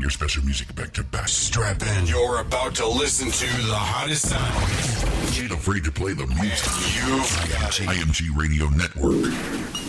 Your 0.09 0.13
special 0.13 0.43
music 0.43 0.75
back 0.75 0.95
to 0.95 1.05
back. 1.05 1.29
Strap 1.29 1.83
in. 1.83 2.07
You're 2.07 2.41
about 2.41 2.75
to 2.77 2.89
listen 2.89 3.31
to 3.31 3.47
the 3.67 3.75
hottest 3.75 4.31
sound. 4.31 5.39
Ain't 5.39 5.53
afraid 5.53 5.85
to 5.85 5.93
play 5.93 6.15
the 6.15 6.27
music. 6.29 6.71
You've 6.97 7.53
got 7.53 7.79
it. 7.79 7.89
IMG 7.89 8.35
Radio 8.35 8.71
Network. 8.71 9.88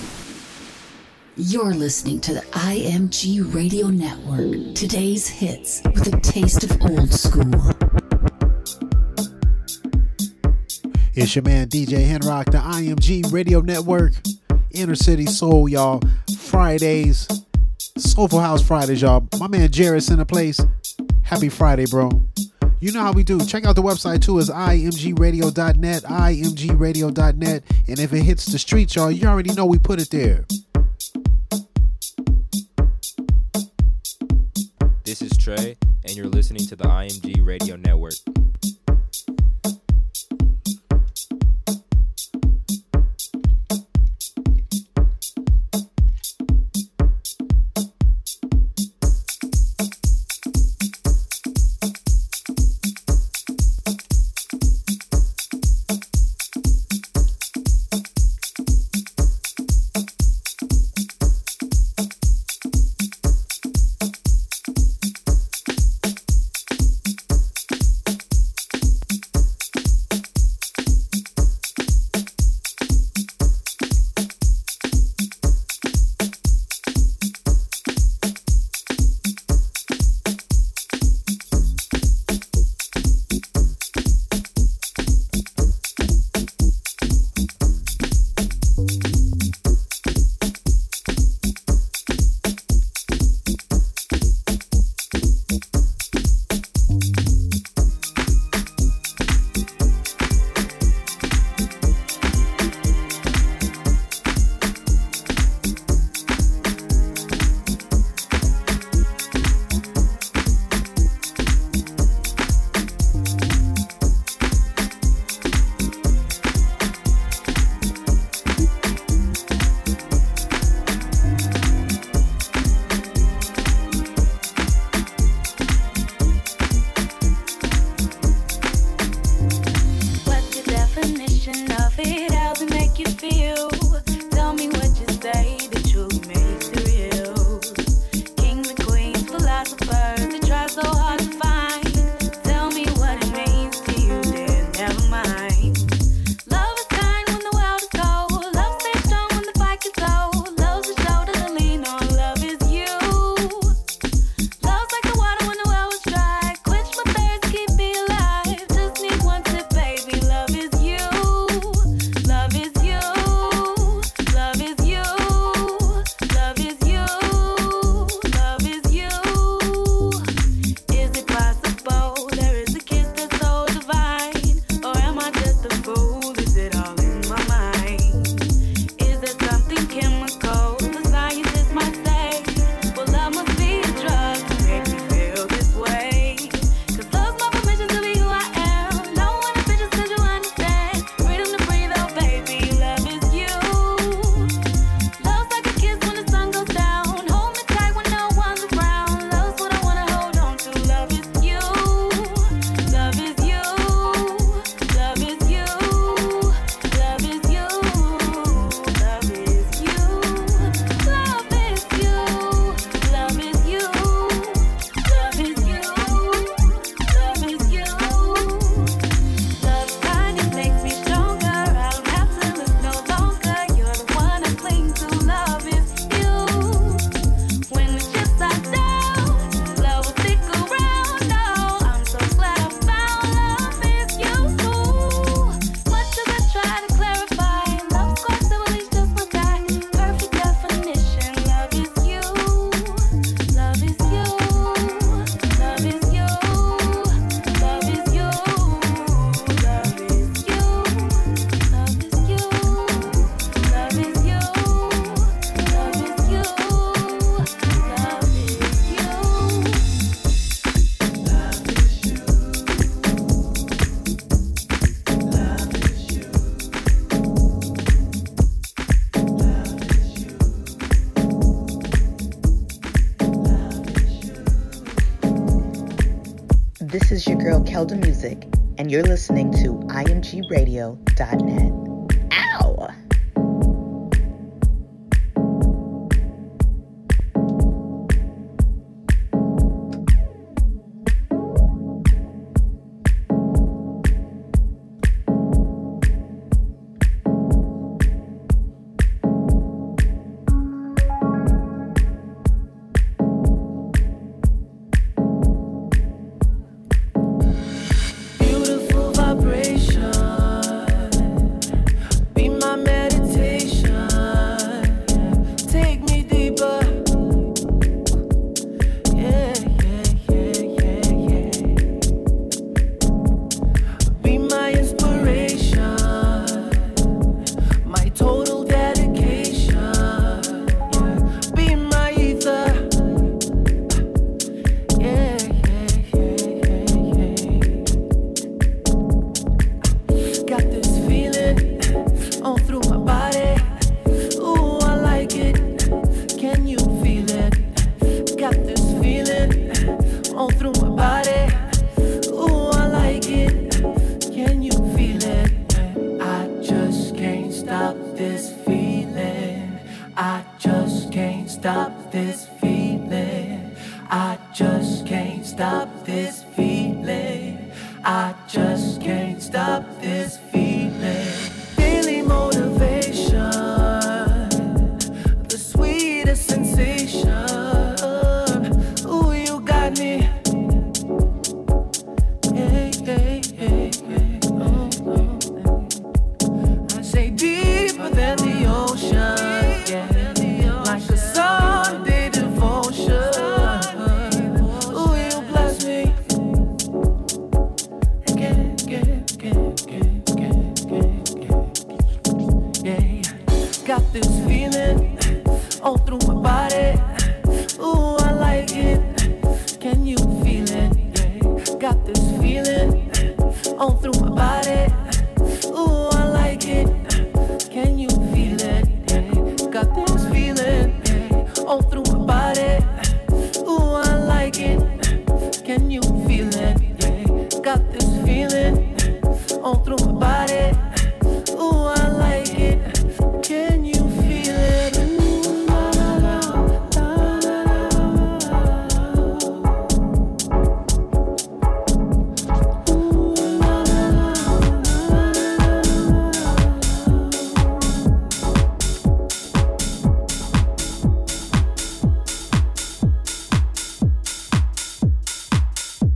You're 1.41 1.73
listening 1.73 2.19
to 2.21 2.33
the 2.33 2.41
IMG 2.51 3.55
Radio 3.55 3.87
Network. 3.87 4.75
Today's 4.75 5.25
hits 5.25 5.81
with 5.85 6.13
a 6.13 6.19
taste 6.19 6.65
of 6.65 6.81
old 6.81 7.13
school. 7.13 7.53
It's 11.13 11.33
your 11.33 11.43
man 11.43 11.69
DJ 11.69 12.05
Henrock, 12.05 12.51
the 12.51 12.57
IMG 12.57 13.31
Radio 13.31 13.61
Network, 13.61 14.11
Inner 14.71 14.95
City 14.95 15.27
Soul, 15.27 15.69
y'all. 15.69 16.01
Fridays, 16.37 17.25
Soulful 17.97 18.41
House 18.41 18.61
Fridays, 18.61 19.01
y'all. 19.01 19.25
My 19.39 19.47
man 19.47 19.71
Jared's 19.71 20.09
in 20.09 20.17
the 20.17 20.25
place. 20.25 20.59
Happy 21.23 21.47
Friday, 21.47 21.85
bro. 21.85 22.11
You 22.81 22.91
know 22.91 23.01
how 23.01 23.13
we 23.13 23.23
do. 23.23 23.39
Check 23.45 23.63
out 23.63 23.77
the 23.77 23.81
website 23.81 24.21
too. 24.21 24.39
It's 24.39 24.49
imgradio.net, 24.49 26.03
imgradio.net. 26.03 27.63
And 27.87 27.99
if 27.99 28.11
it 28.11 28.23
hits 28.23 28.45
the 28.45 28.59
streets, 28.59 28.95
y'all, 28.95 29.09
you 29.09 29.25
already 29.25 29.53
know 29.53 29.65
we 29.65 29.77
put 29.77 30.01
it 30.01 30.09
there. 30.09 30.43
Trey, 35.55 35.75
and 36.05 36.15
you're 36.15 36.27
listening 36.27 36.67
to 36.67 36.75
the 36.75 36.83
IMG 36.83 37.43
Radio 37.43 37.75
Network. 37.75 38.13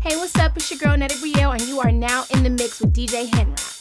Hey, 0.03 0.17
what's 0.17 0.37
up? 0.37 0.57
It's 0.57 0.69
your 0.69 0.79
girl 0.79 0.97
Netta 0.97 1.15
Brielle, 1.15 1.53
and 1.53 1.61
you 1.61 1.79
are 1.79 1.89
now 1.89 2.25
in 2.31 2.43
the 2.43 2.49
mix 2.49 2.81
with 2.81 2.91
DJ 2.91 3.33
Henry. 3.33 3.72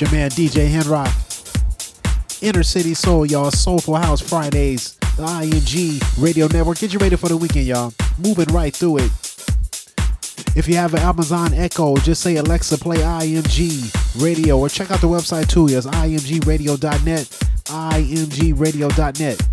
Your 0.00 0.10
man 0.12 0.30
DJ 0.30 0.70
Henrock. 0.70 1.12
Inner 2.42 2.62
City 2.62 2.94
Soul, 2.94 3.26
y'all. 3.26 3.50
Soulful 3.50 3.96
House 3.96 4.22
Fridays. 4.22 4.96
The 5.18 5.26
ING 5.26 6.00
Radio 6.22 6.46
Network. 6.46 6.78
Get 6.78 6.94
you 6.94 6.98
ready 6.98 7.16
for 7.16 7.28
the 7.28 7.36
weekend, 7.36 7.66
y'all. 7.66 7.92
Moving 8.16 8.46
right 8.46 8.74
through 8.74 8.98
it. 8.98 9.10
If 10.56 10.66
you 10.66 10.76
have 10.76 10.94
an 10.94 11.00
Amazon 11.00 11.52
Echo, 11.52 11.96
just 11.98 12.22
say 12.22 12.36
Alexa, 12.36 12.78
play 12.78 12.96
IMG 12.96 14.22
Radio, 14.22 14.58
or 14.58 14.70
check 14.70 14.90
out 14.90 15.02
the 15.02 15.06
website 15.06 15.48
too. 15.48 15.66
It's 15.68 15.86
imgradio.net. 15.86 17.26
imgradio.net. 17.66 19.49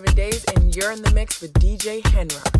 seven 0.00 0.14
days, 0.14 0.44
and 0.54 0.74
you're 0.74 0.92
in 0.92 1.02
the 1.02 1.10
mix 1.10 1.42
with 1.42 1.52
DJ 1.54 2.00
Henrock. 2.02 2.56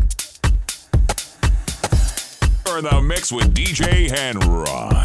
You're 2.66 2.78
in 2.78 2.84
the 2.84 3.00
mix 3.00 3.32
with 3.32 3.54
DJ 3.54 4.08
Henrock. 4.08 4.99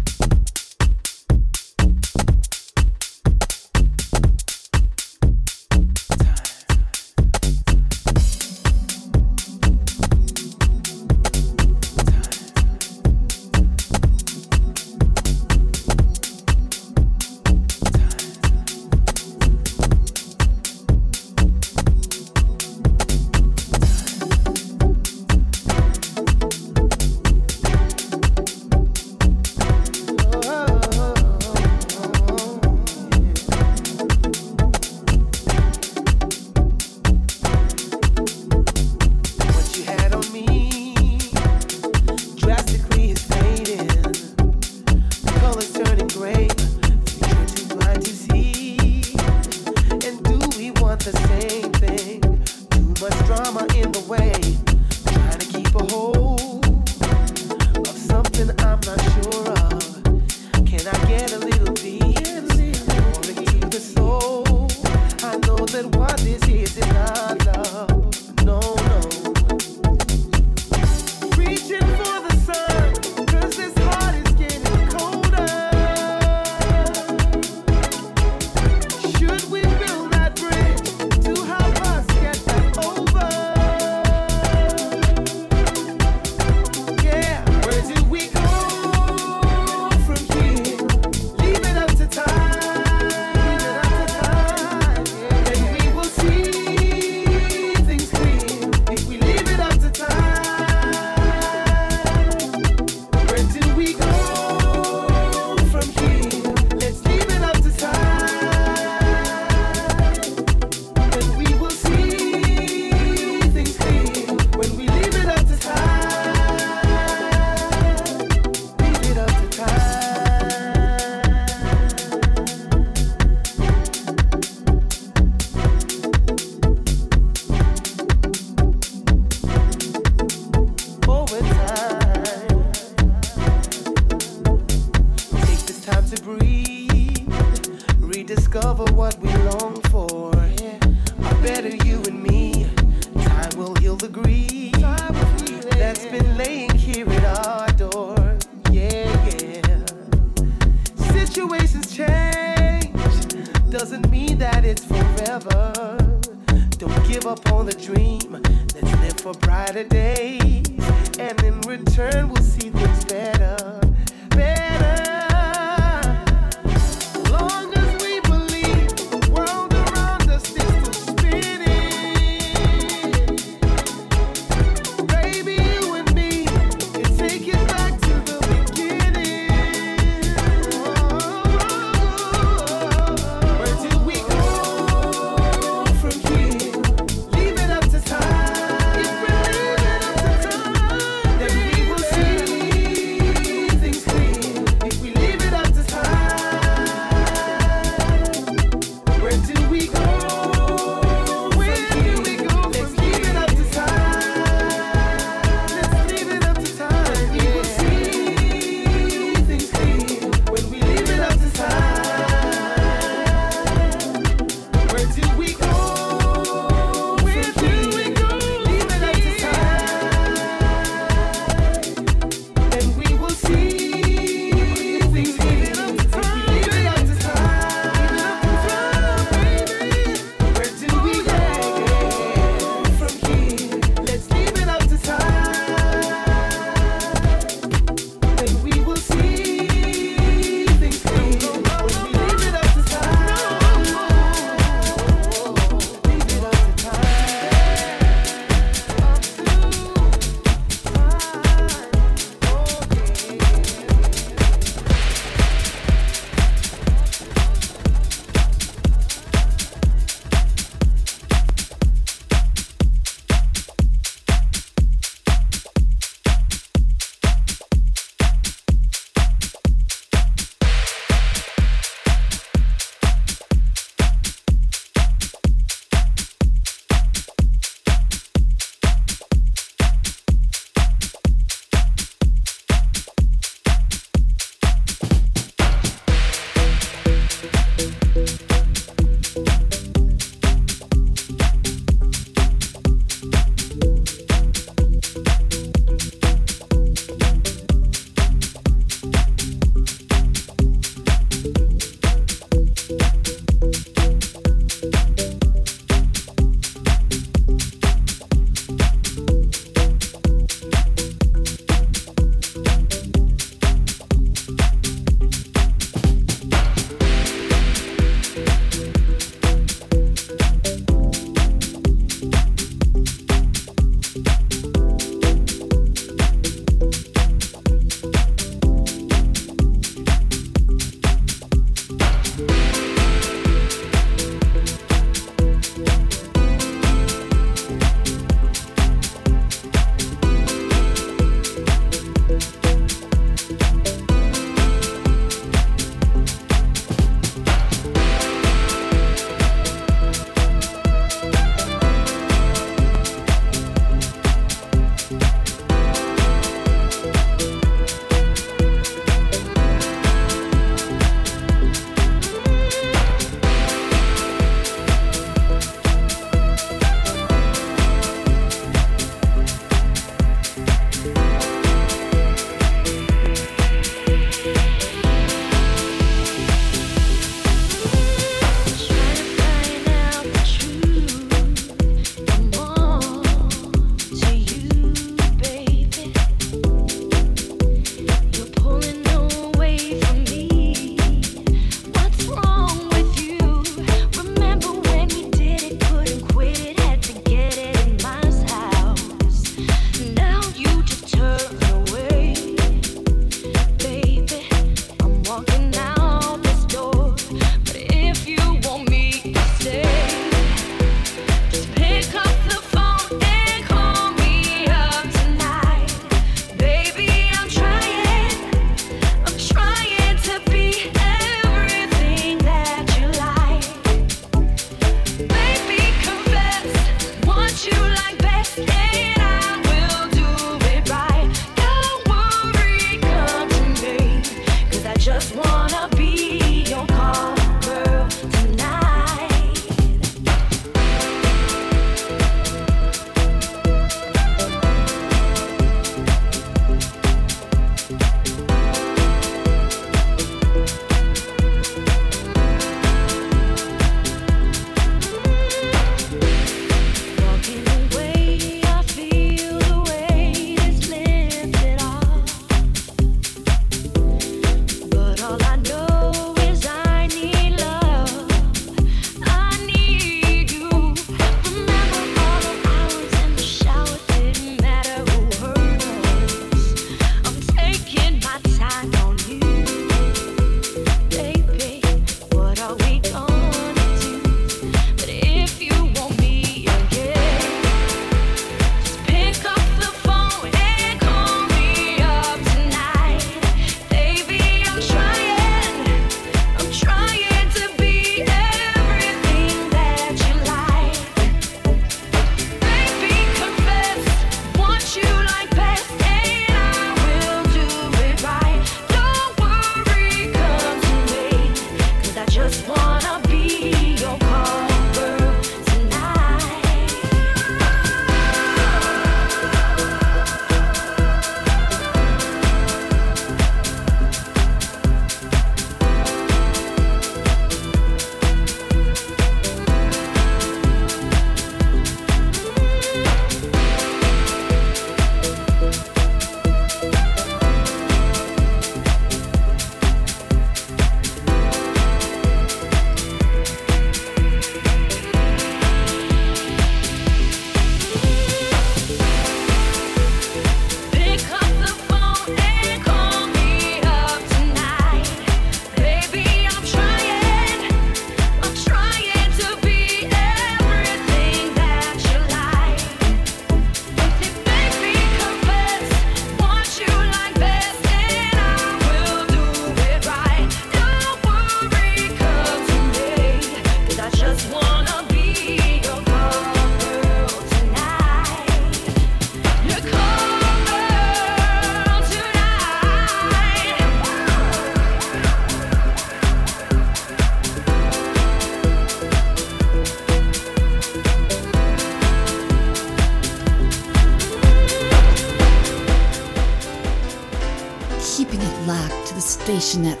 that 599.84 600.00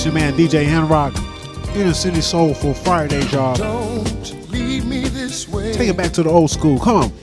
It's 0.00 0.06
your 0.06 0.14
man 0.14 0.32
DJ 0.32 0.64
Henrock, 0.64 1.14
Inner 1.76 1.92
City 1.92 2.22
Soul 2.22 2.54
for 2.54 2.72
Friday, 2.72 3.20
y'all. 3.26 3.54
Take 3.54 3.66
it 5.90 5.94
back 5.94 6.10
to 6.12 6.22
the 6.22 6.30
old 6.30 6.50
school. 6.50 6.78
Come 6.78 6.96
on. 6.96 7.19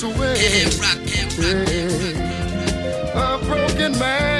Yeah, 0.00 0.06
rock, 0.06 0.98
yeah, 1.06 1.24
rock, 1.42 1.68
yeah, 1.74 3.20
a 3.20 3.38
broken 3.44 3.98
man. 3.98 4.37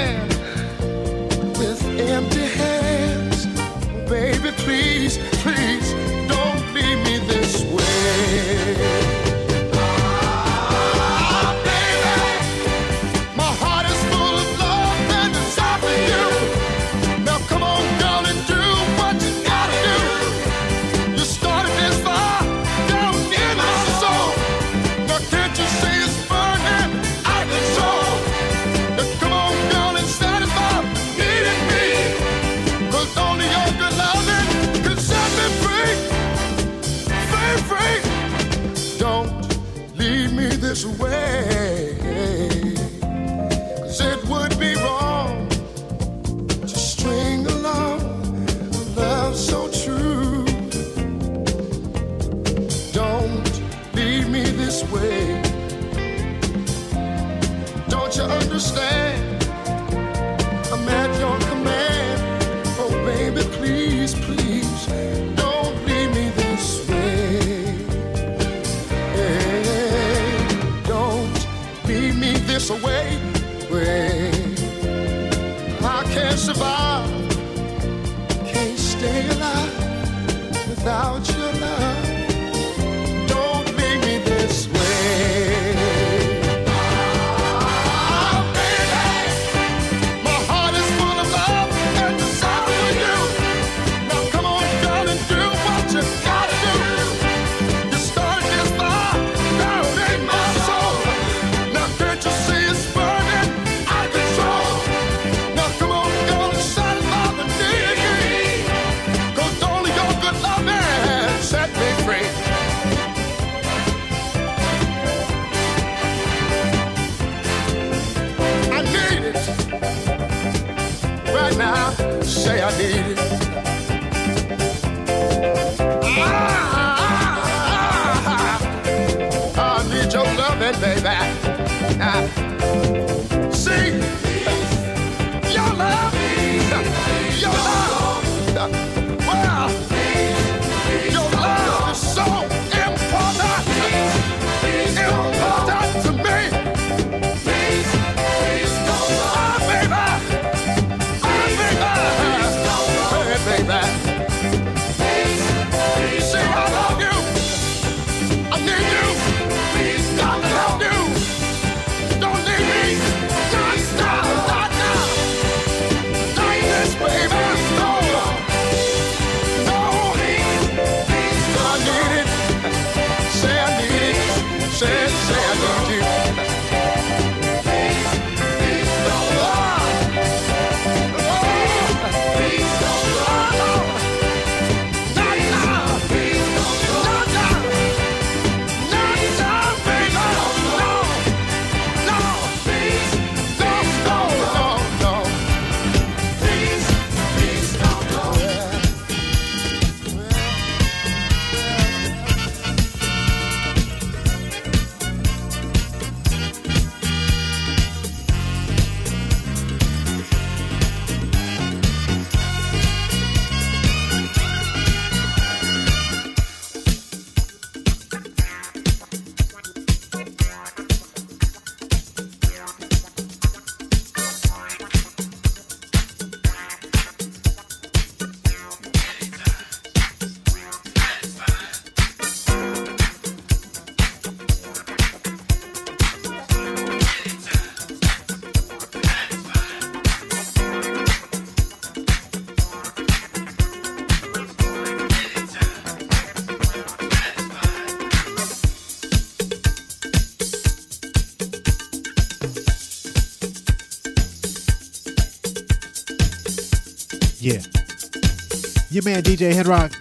your 258.99 259.05
man 259.05 259.23
DJ 259.23 259.53
Headrock. 259.53 259.95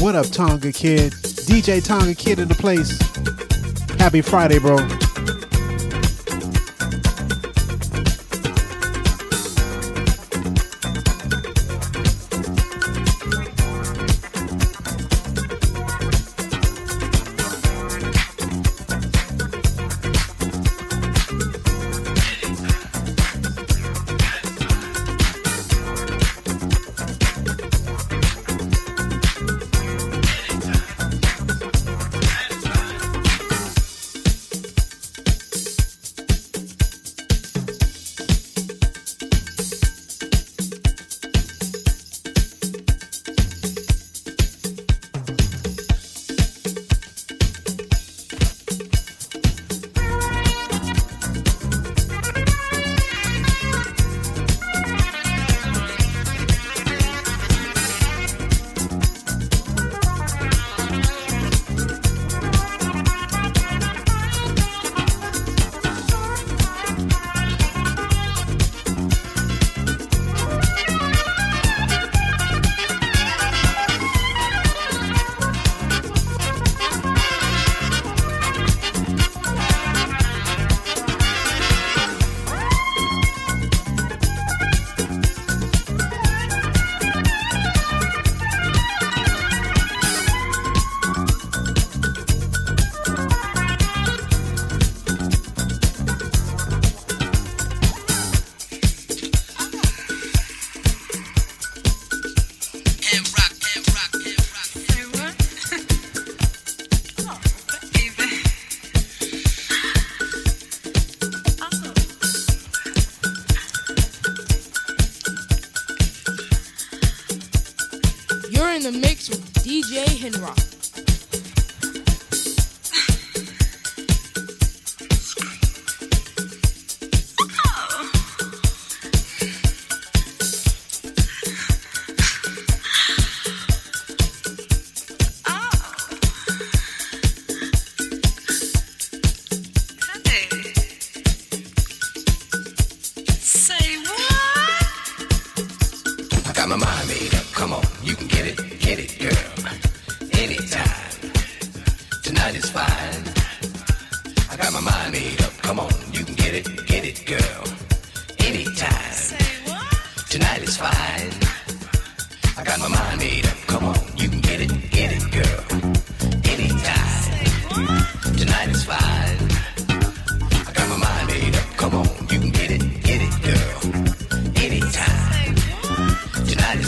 What 0.00 0.14
up, 0.14 0.26
Tonga 0.28 0.72
Kid? 0.72 1.12
DJ 1.12 1.84
Tonga 1.84 2.14
Kid 2.14 2.38
in 2.38 2.48
the 2.48 2.54
place. 2.54 2.98
Happy 3.98 4.22
Friday, 4.22 4.58
bro. 4.58 4.97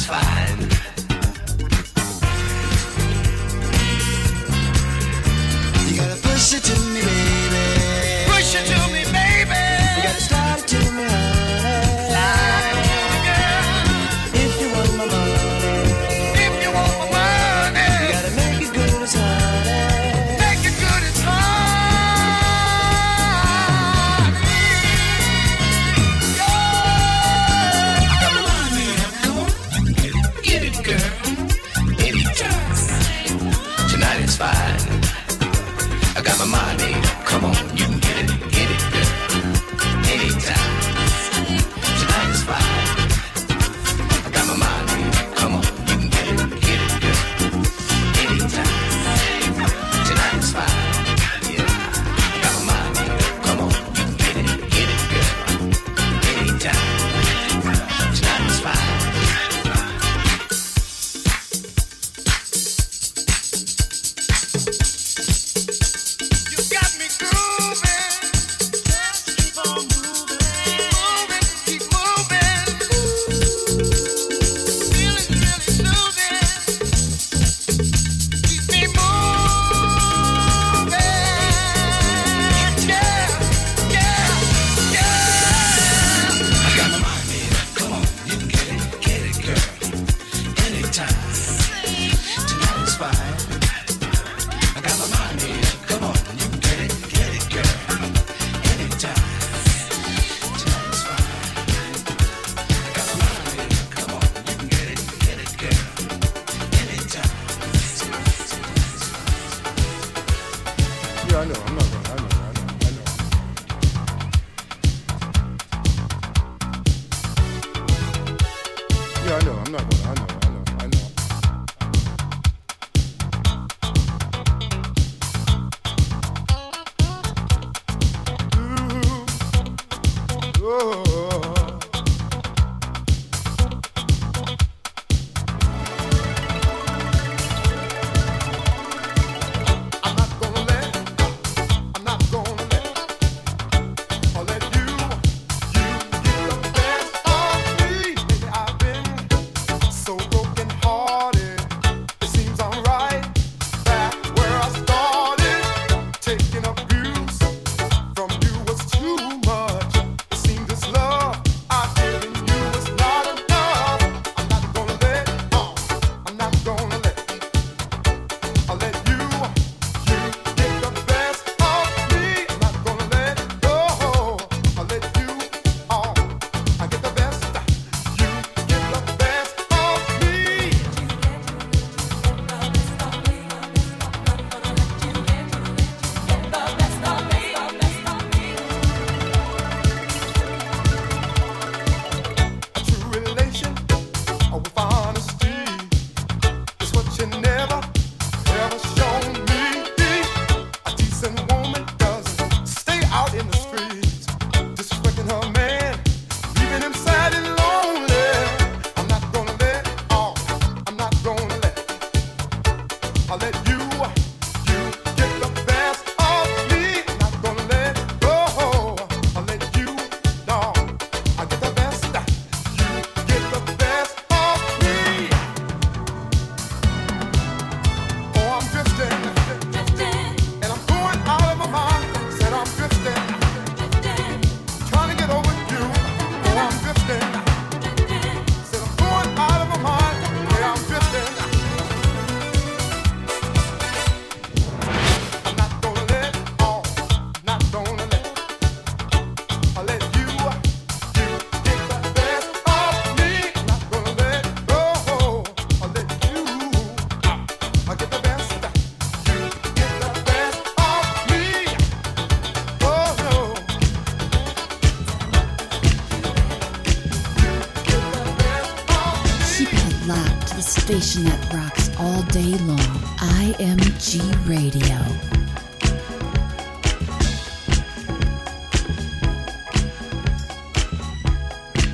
satisfied. 0.00 0.60
You 5.88 5.96
gotta 5.96 6.20
push 6.22 6.54
it 6.54 6.62
to 6.64 6.80
me, 6.92 7.00
baby. 7.02 7.39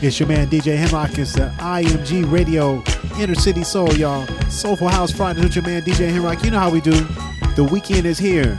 It's 0.07 0.21
your 0.21 0.29
man 0.29 0.47
DJ 0.47 0.77
Hemlock. 0.77 1.19
It's 1.19 1.33
the 1.33 1.53
IMG 1.59 2.31
Radio 2.31 2.81
Inner 3.19 3.35
City 3.35 3.65
Soul, 3.65 3.93
y'all. 3.95 4.25
Soulful 4.49 4.87
House 4.87 5.11
Fridays 5.11 5.45
It's 5.47 5.57
your 5.57 5.65
man 5.65 5.83
DJ 5.83 6.13
Hemlock. 6.13 6.45
You 6.45 6.53
know 6.53 6.61
how 6.61 6.71
we 6.71 6.81
do. 6.81 6.93
The 7.57 7.65
weekend 7.65 8.07
is 8.07 8.17
here. 8.17 8.57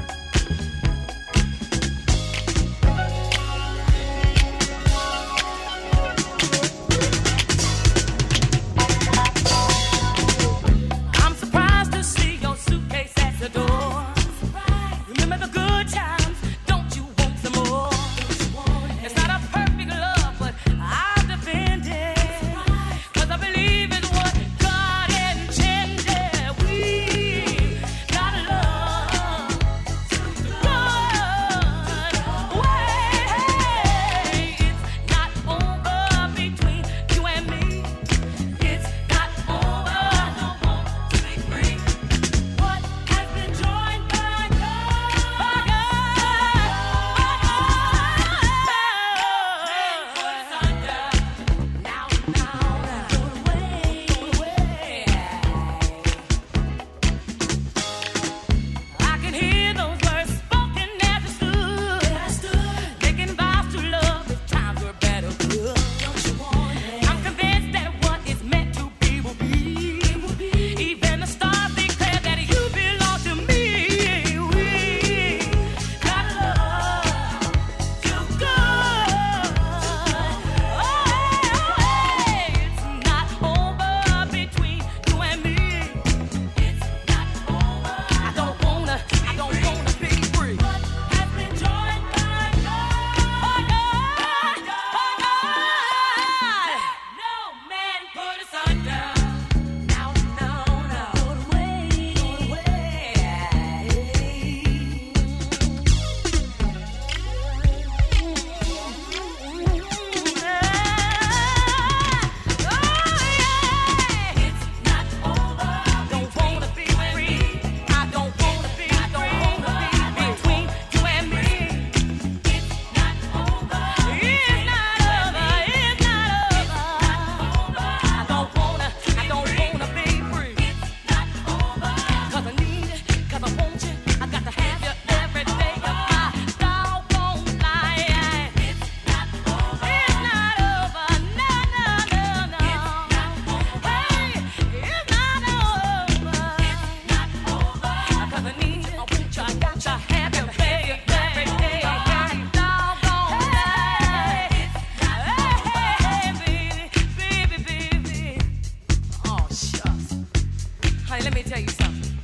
tell 161.49 161.59
you 161.59 161.69
something. 161.69 162.17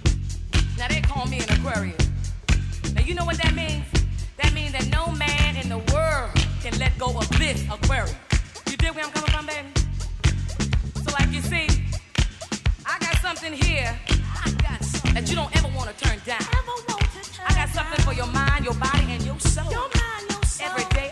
Now 0.78 0.88
they 0.88 1.02
call 1.02 1.26
me 1.28 1.38
an 1.40 1.50
Aquarius. 1.50 2.10
Now 2.94 3.02
you 3.02 3.16
know 3.16 3.26
what 3.26 3.38
that 3.38 3.54
means? 3.56 3.86
That 4.38 4.54
means 4.54 4.74
that 4.74 4.88
no 4.88 5.12
man 5.12 5.56
in 5.56 5.70
the 5.70 5.80
world 5.94 6.32
can 6.62 6.78
let 6.80 6.98
go 6.98 7.18
of 7.18 7.30
this 7.40 7.64
Aquarius. 7.72 8.16
You 8.70 8.78
dig 8.78 8.94
where 8.94 9.06
I'm 9.06 9.12
coming 9.12 9.32
from, 9.32 9.46
baby? 9.46 9.68
So 10.96 11.12
like 11.14 11.32
you 11.32 11.42
see, 11.42 11.68
I 12.86 13.00
got 13.00 13.16
something 13.22 13.54
here 13.54 13.98
something 15.14 15.24
that 15.24 15.30
you 15.30 15.36
don't 15.36 15.56
ever 15.58 15.68
want 15.76 15.96
to 15.96 16.04
turn 16.04 16.20
down. 16.26 16.42
I 17.46 17.54
got 17.56 17.70
something 17.70 17.98
down. 17.98 18.06
for 18.06 18.14
your 18.14 18.28
mind, 18.28 18.66
your 18.66 18.74
body, 18.74 19.06
and 19.10 19.24
your 19.24 19.40
soul. 19.40 19.70
Your 19.72 19.82
mind, 19.82 20.26
your 20.30 20.44
soul. 20.44 20.68
Every 20.70 20.86
day 20.96 21.10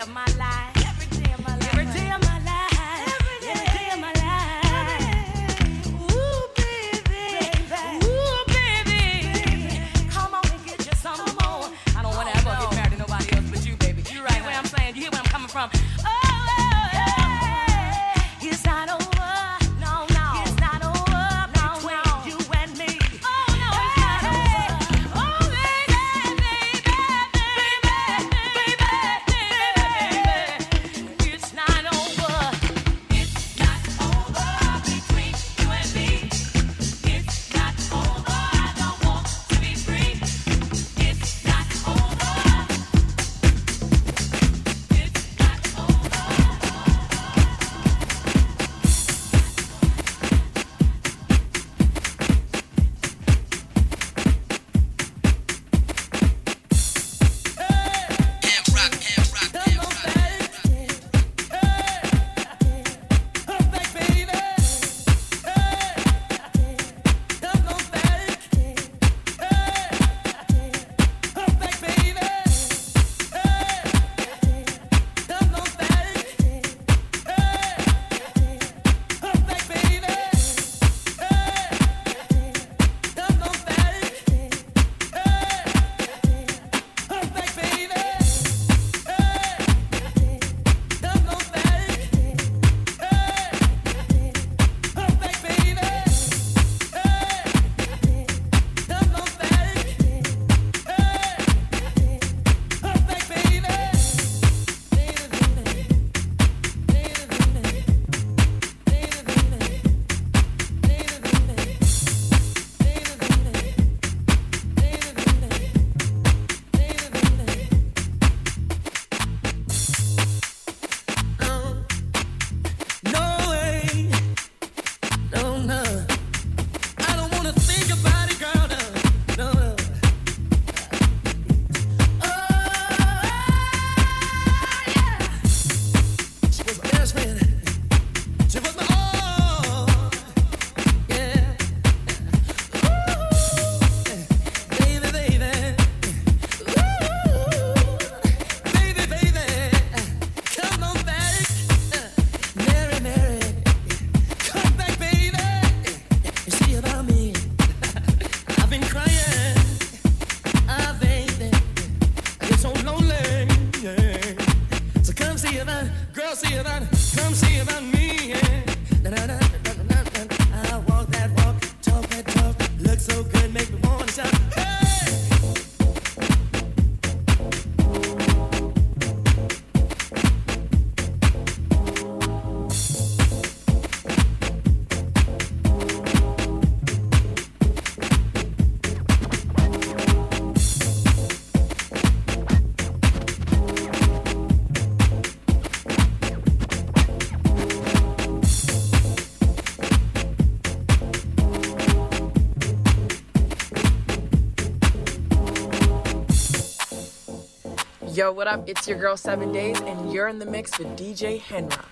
Yo, 208.22 208.32
what 208.32 208.48
up? 208.48 208.70
It's 208.70 208.88
your 208.88 209.00
girl 209.00 209.18
Seven 209.18 209.52
Days, 209.52 209.82
and 209.82 210.14
you're 210.14 210.28
in 210.28 210.38
the 210.38 210.46
mix 210.46 210.78
with 210.78 210.90
DJ 210.90 211.42
Henrock. 211.42 211.88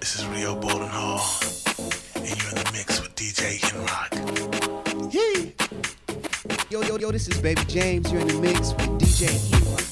This 0.00 0.18
is 0.18 0.26
Rio 0.26 0.60
Boldenhall, 0.60 1.22
and 2.16 2.26
you're 2.26 2.48
in 2.48 2.56
the 2.56 2.70
mix 2.72 3.00
with 3.00 3.14
DJ 3.14 3.60
Henrock. 3.60 5.14
Yee! 5.14 5.54
Yo, 6.70 6.82
yo, 6.82 6.98
yo, 6.98 7.12
this 7.12 7.28
is 7.28 7.40
Baby 7.40 7.62
James. 7.68 8.10
You're 8.10 8.22
in 8.22 8.26
the 8.26 8.40
mix 8.40 8.72
with 8.72 8.98
DJ 8.98 9.28
Henrock. 9.28 9.91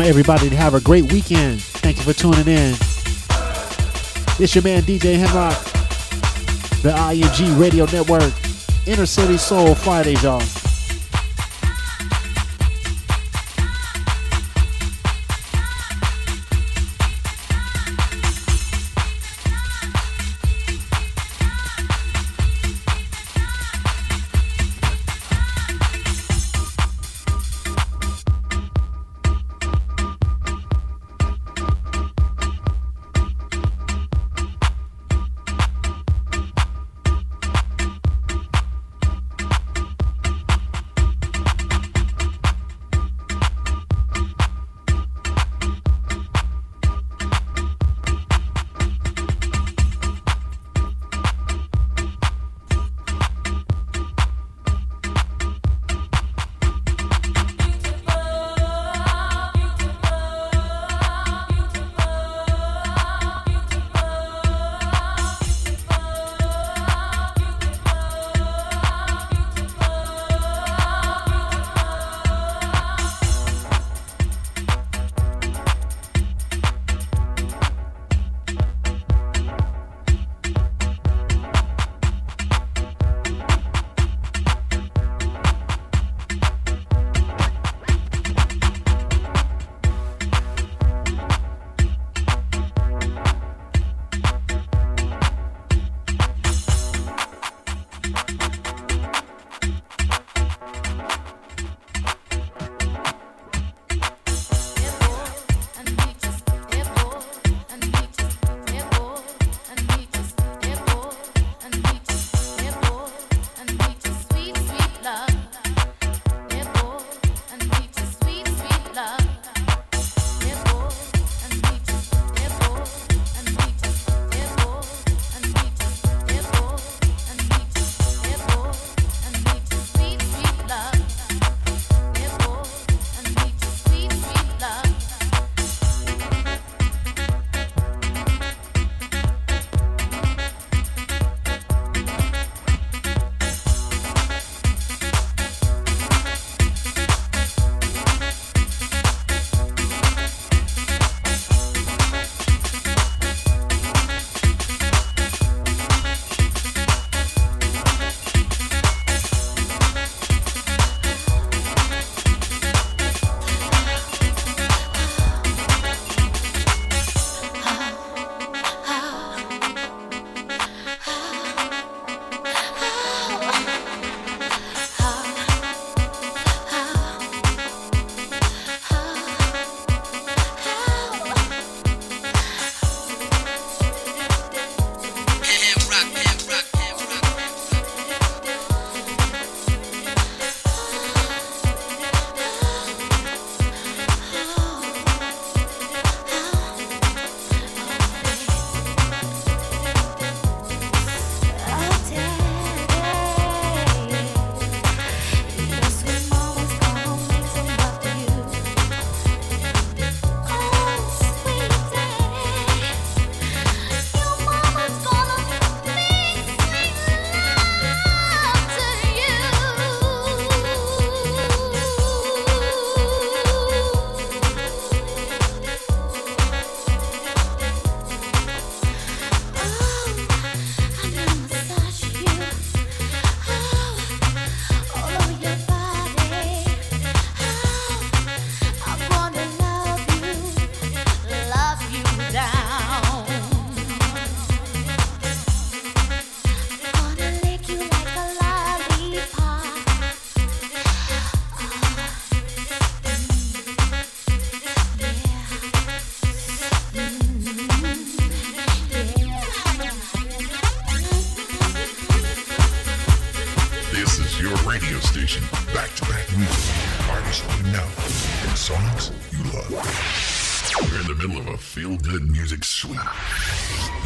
Want 0.00 0.08
everybody 0.08 0.48
to 0.48 0.56
have 0.56 0.72
a 0.72 0.80
great 0.80 1.12
weekend. 1.12 1.60
Thank 1.60 1.98
you 1.98 2.04
for 2.04 2.14
tuning 2.14 2.48
in. 2.48 2.72
It's 4.42 4.54
your 4.54 4.64
man 4.64 4.80
DJ 4.80 5.22
Henrock, 5.22 5.62
the 6.80 6.88
IMG 6.88 7.60
Radio 7.60 7.84
Network, 7.84 8.32
Inner 8.86 9.04
City 9.04 9.36
Soul 9.36 9.74
Fridays, 9.74 10.22
y'all. 10.22 10.40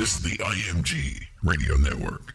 This 0.04 0.16
is 0.16 0.22
the 0.22 0.36
IMG 0.36 1.28
Radio 1.42 1.76
Network. 1.78 2.34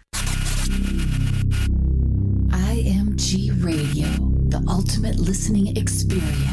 IMG 2.50 3.64
Radio, 3.64 4.08
the 4.48 4.66
ultimate 4.68 5.20
listening 5.20 5.78
experience. 5.78 6.49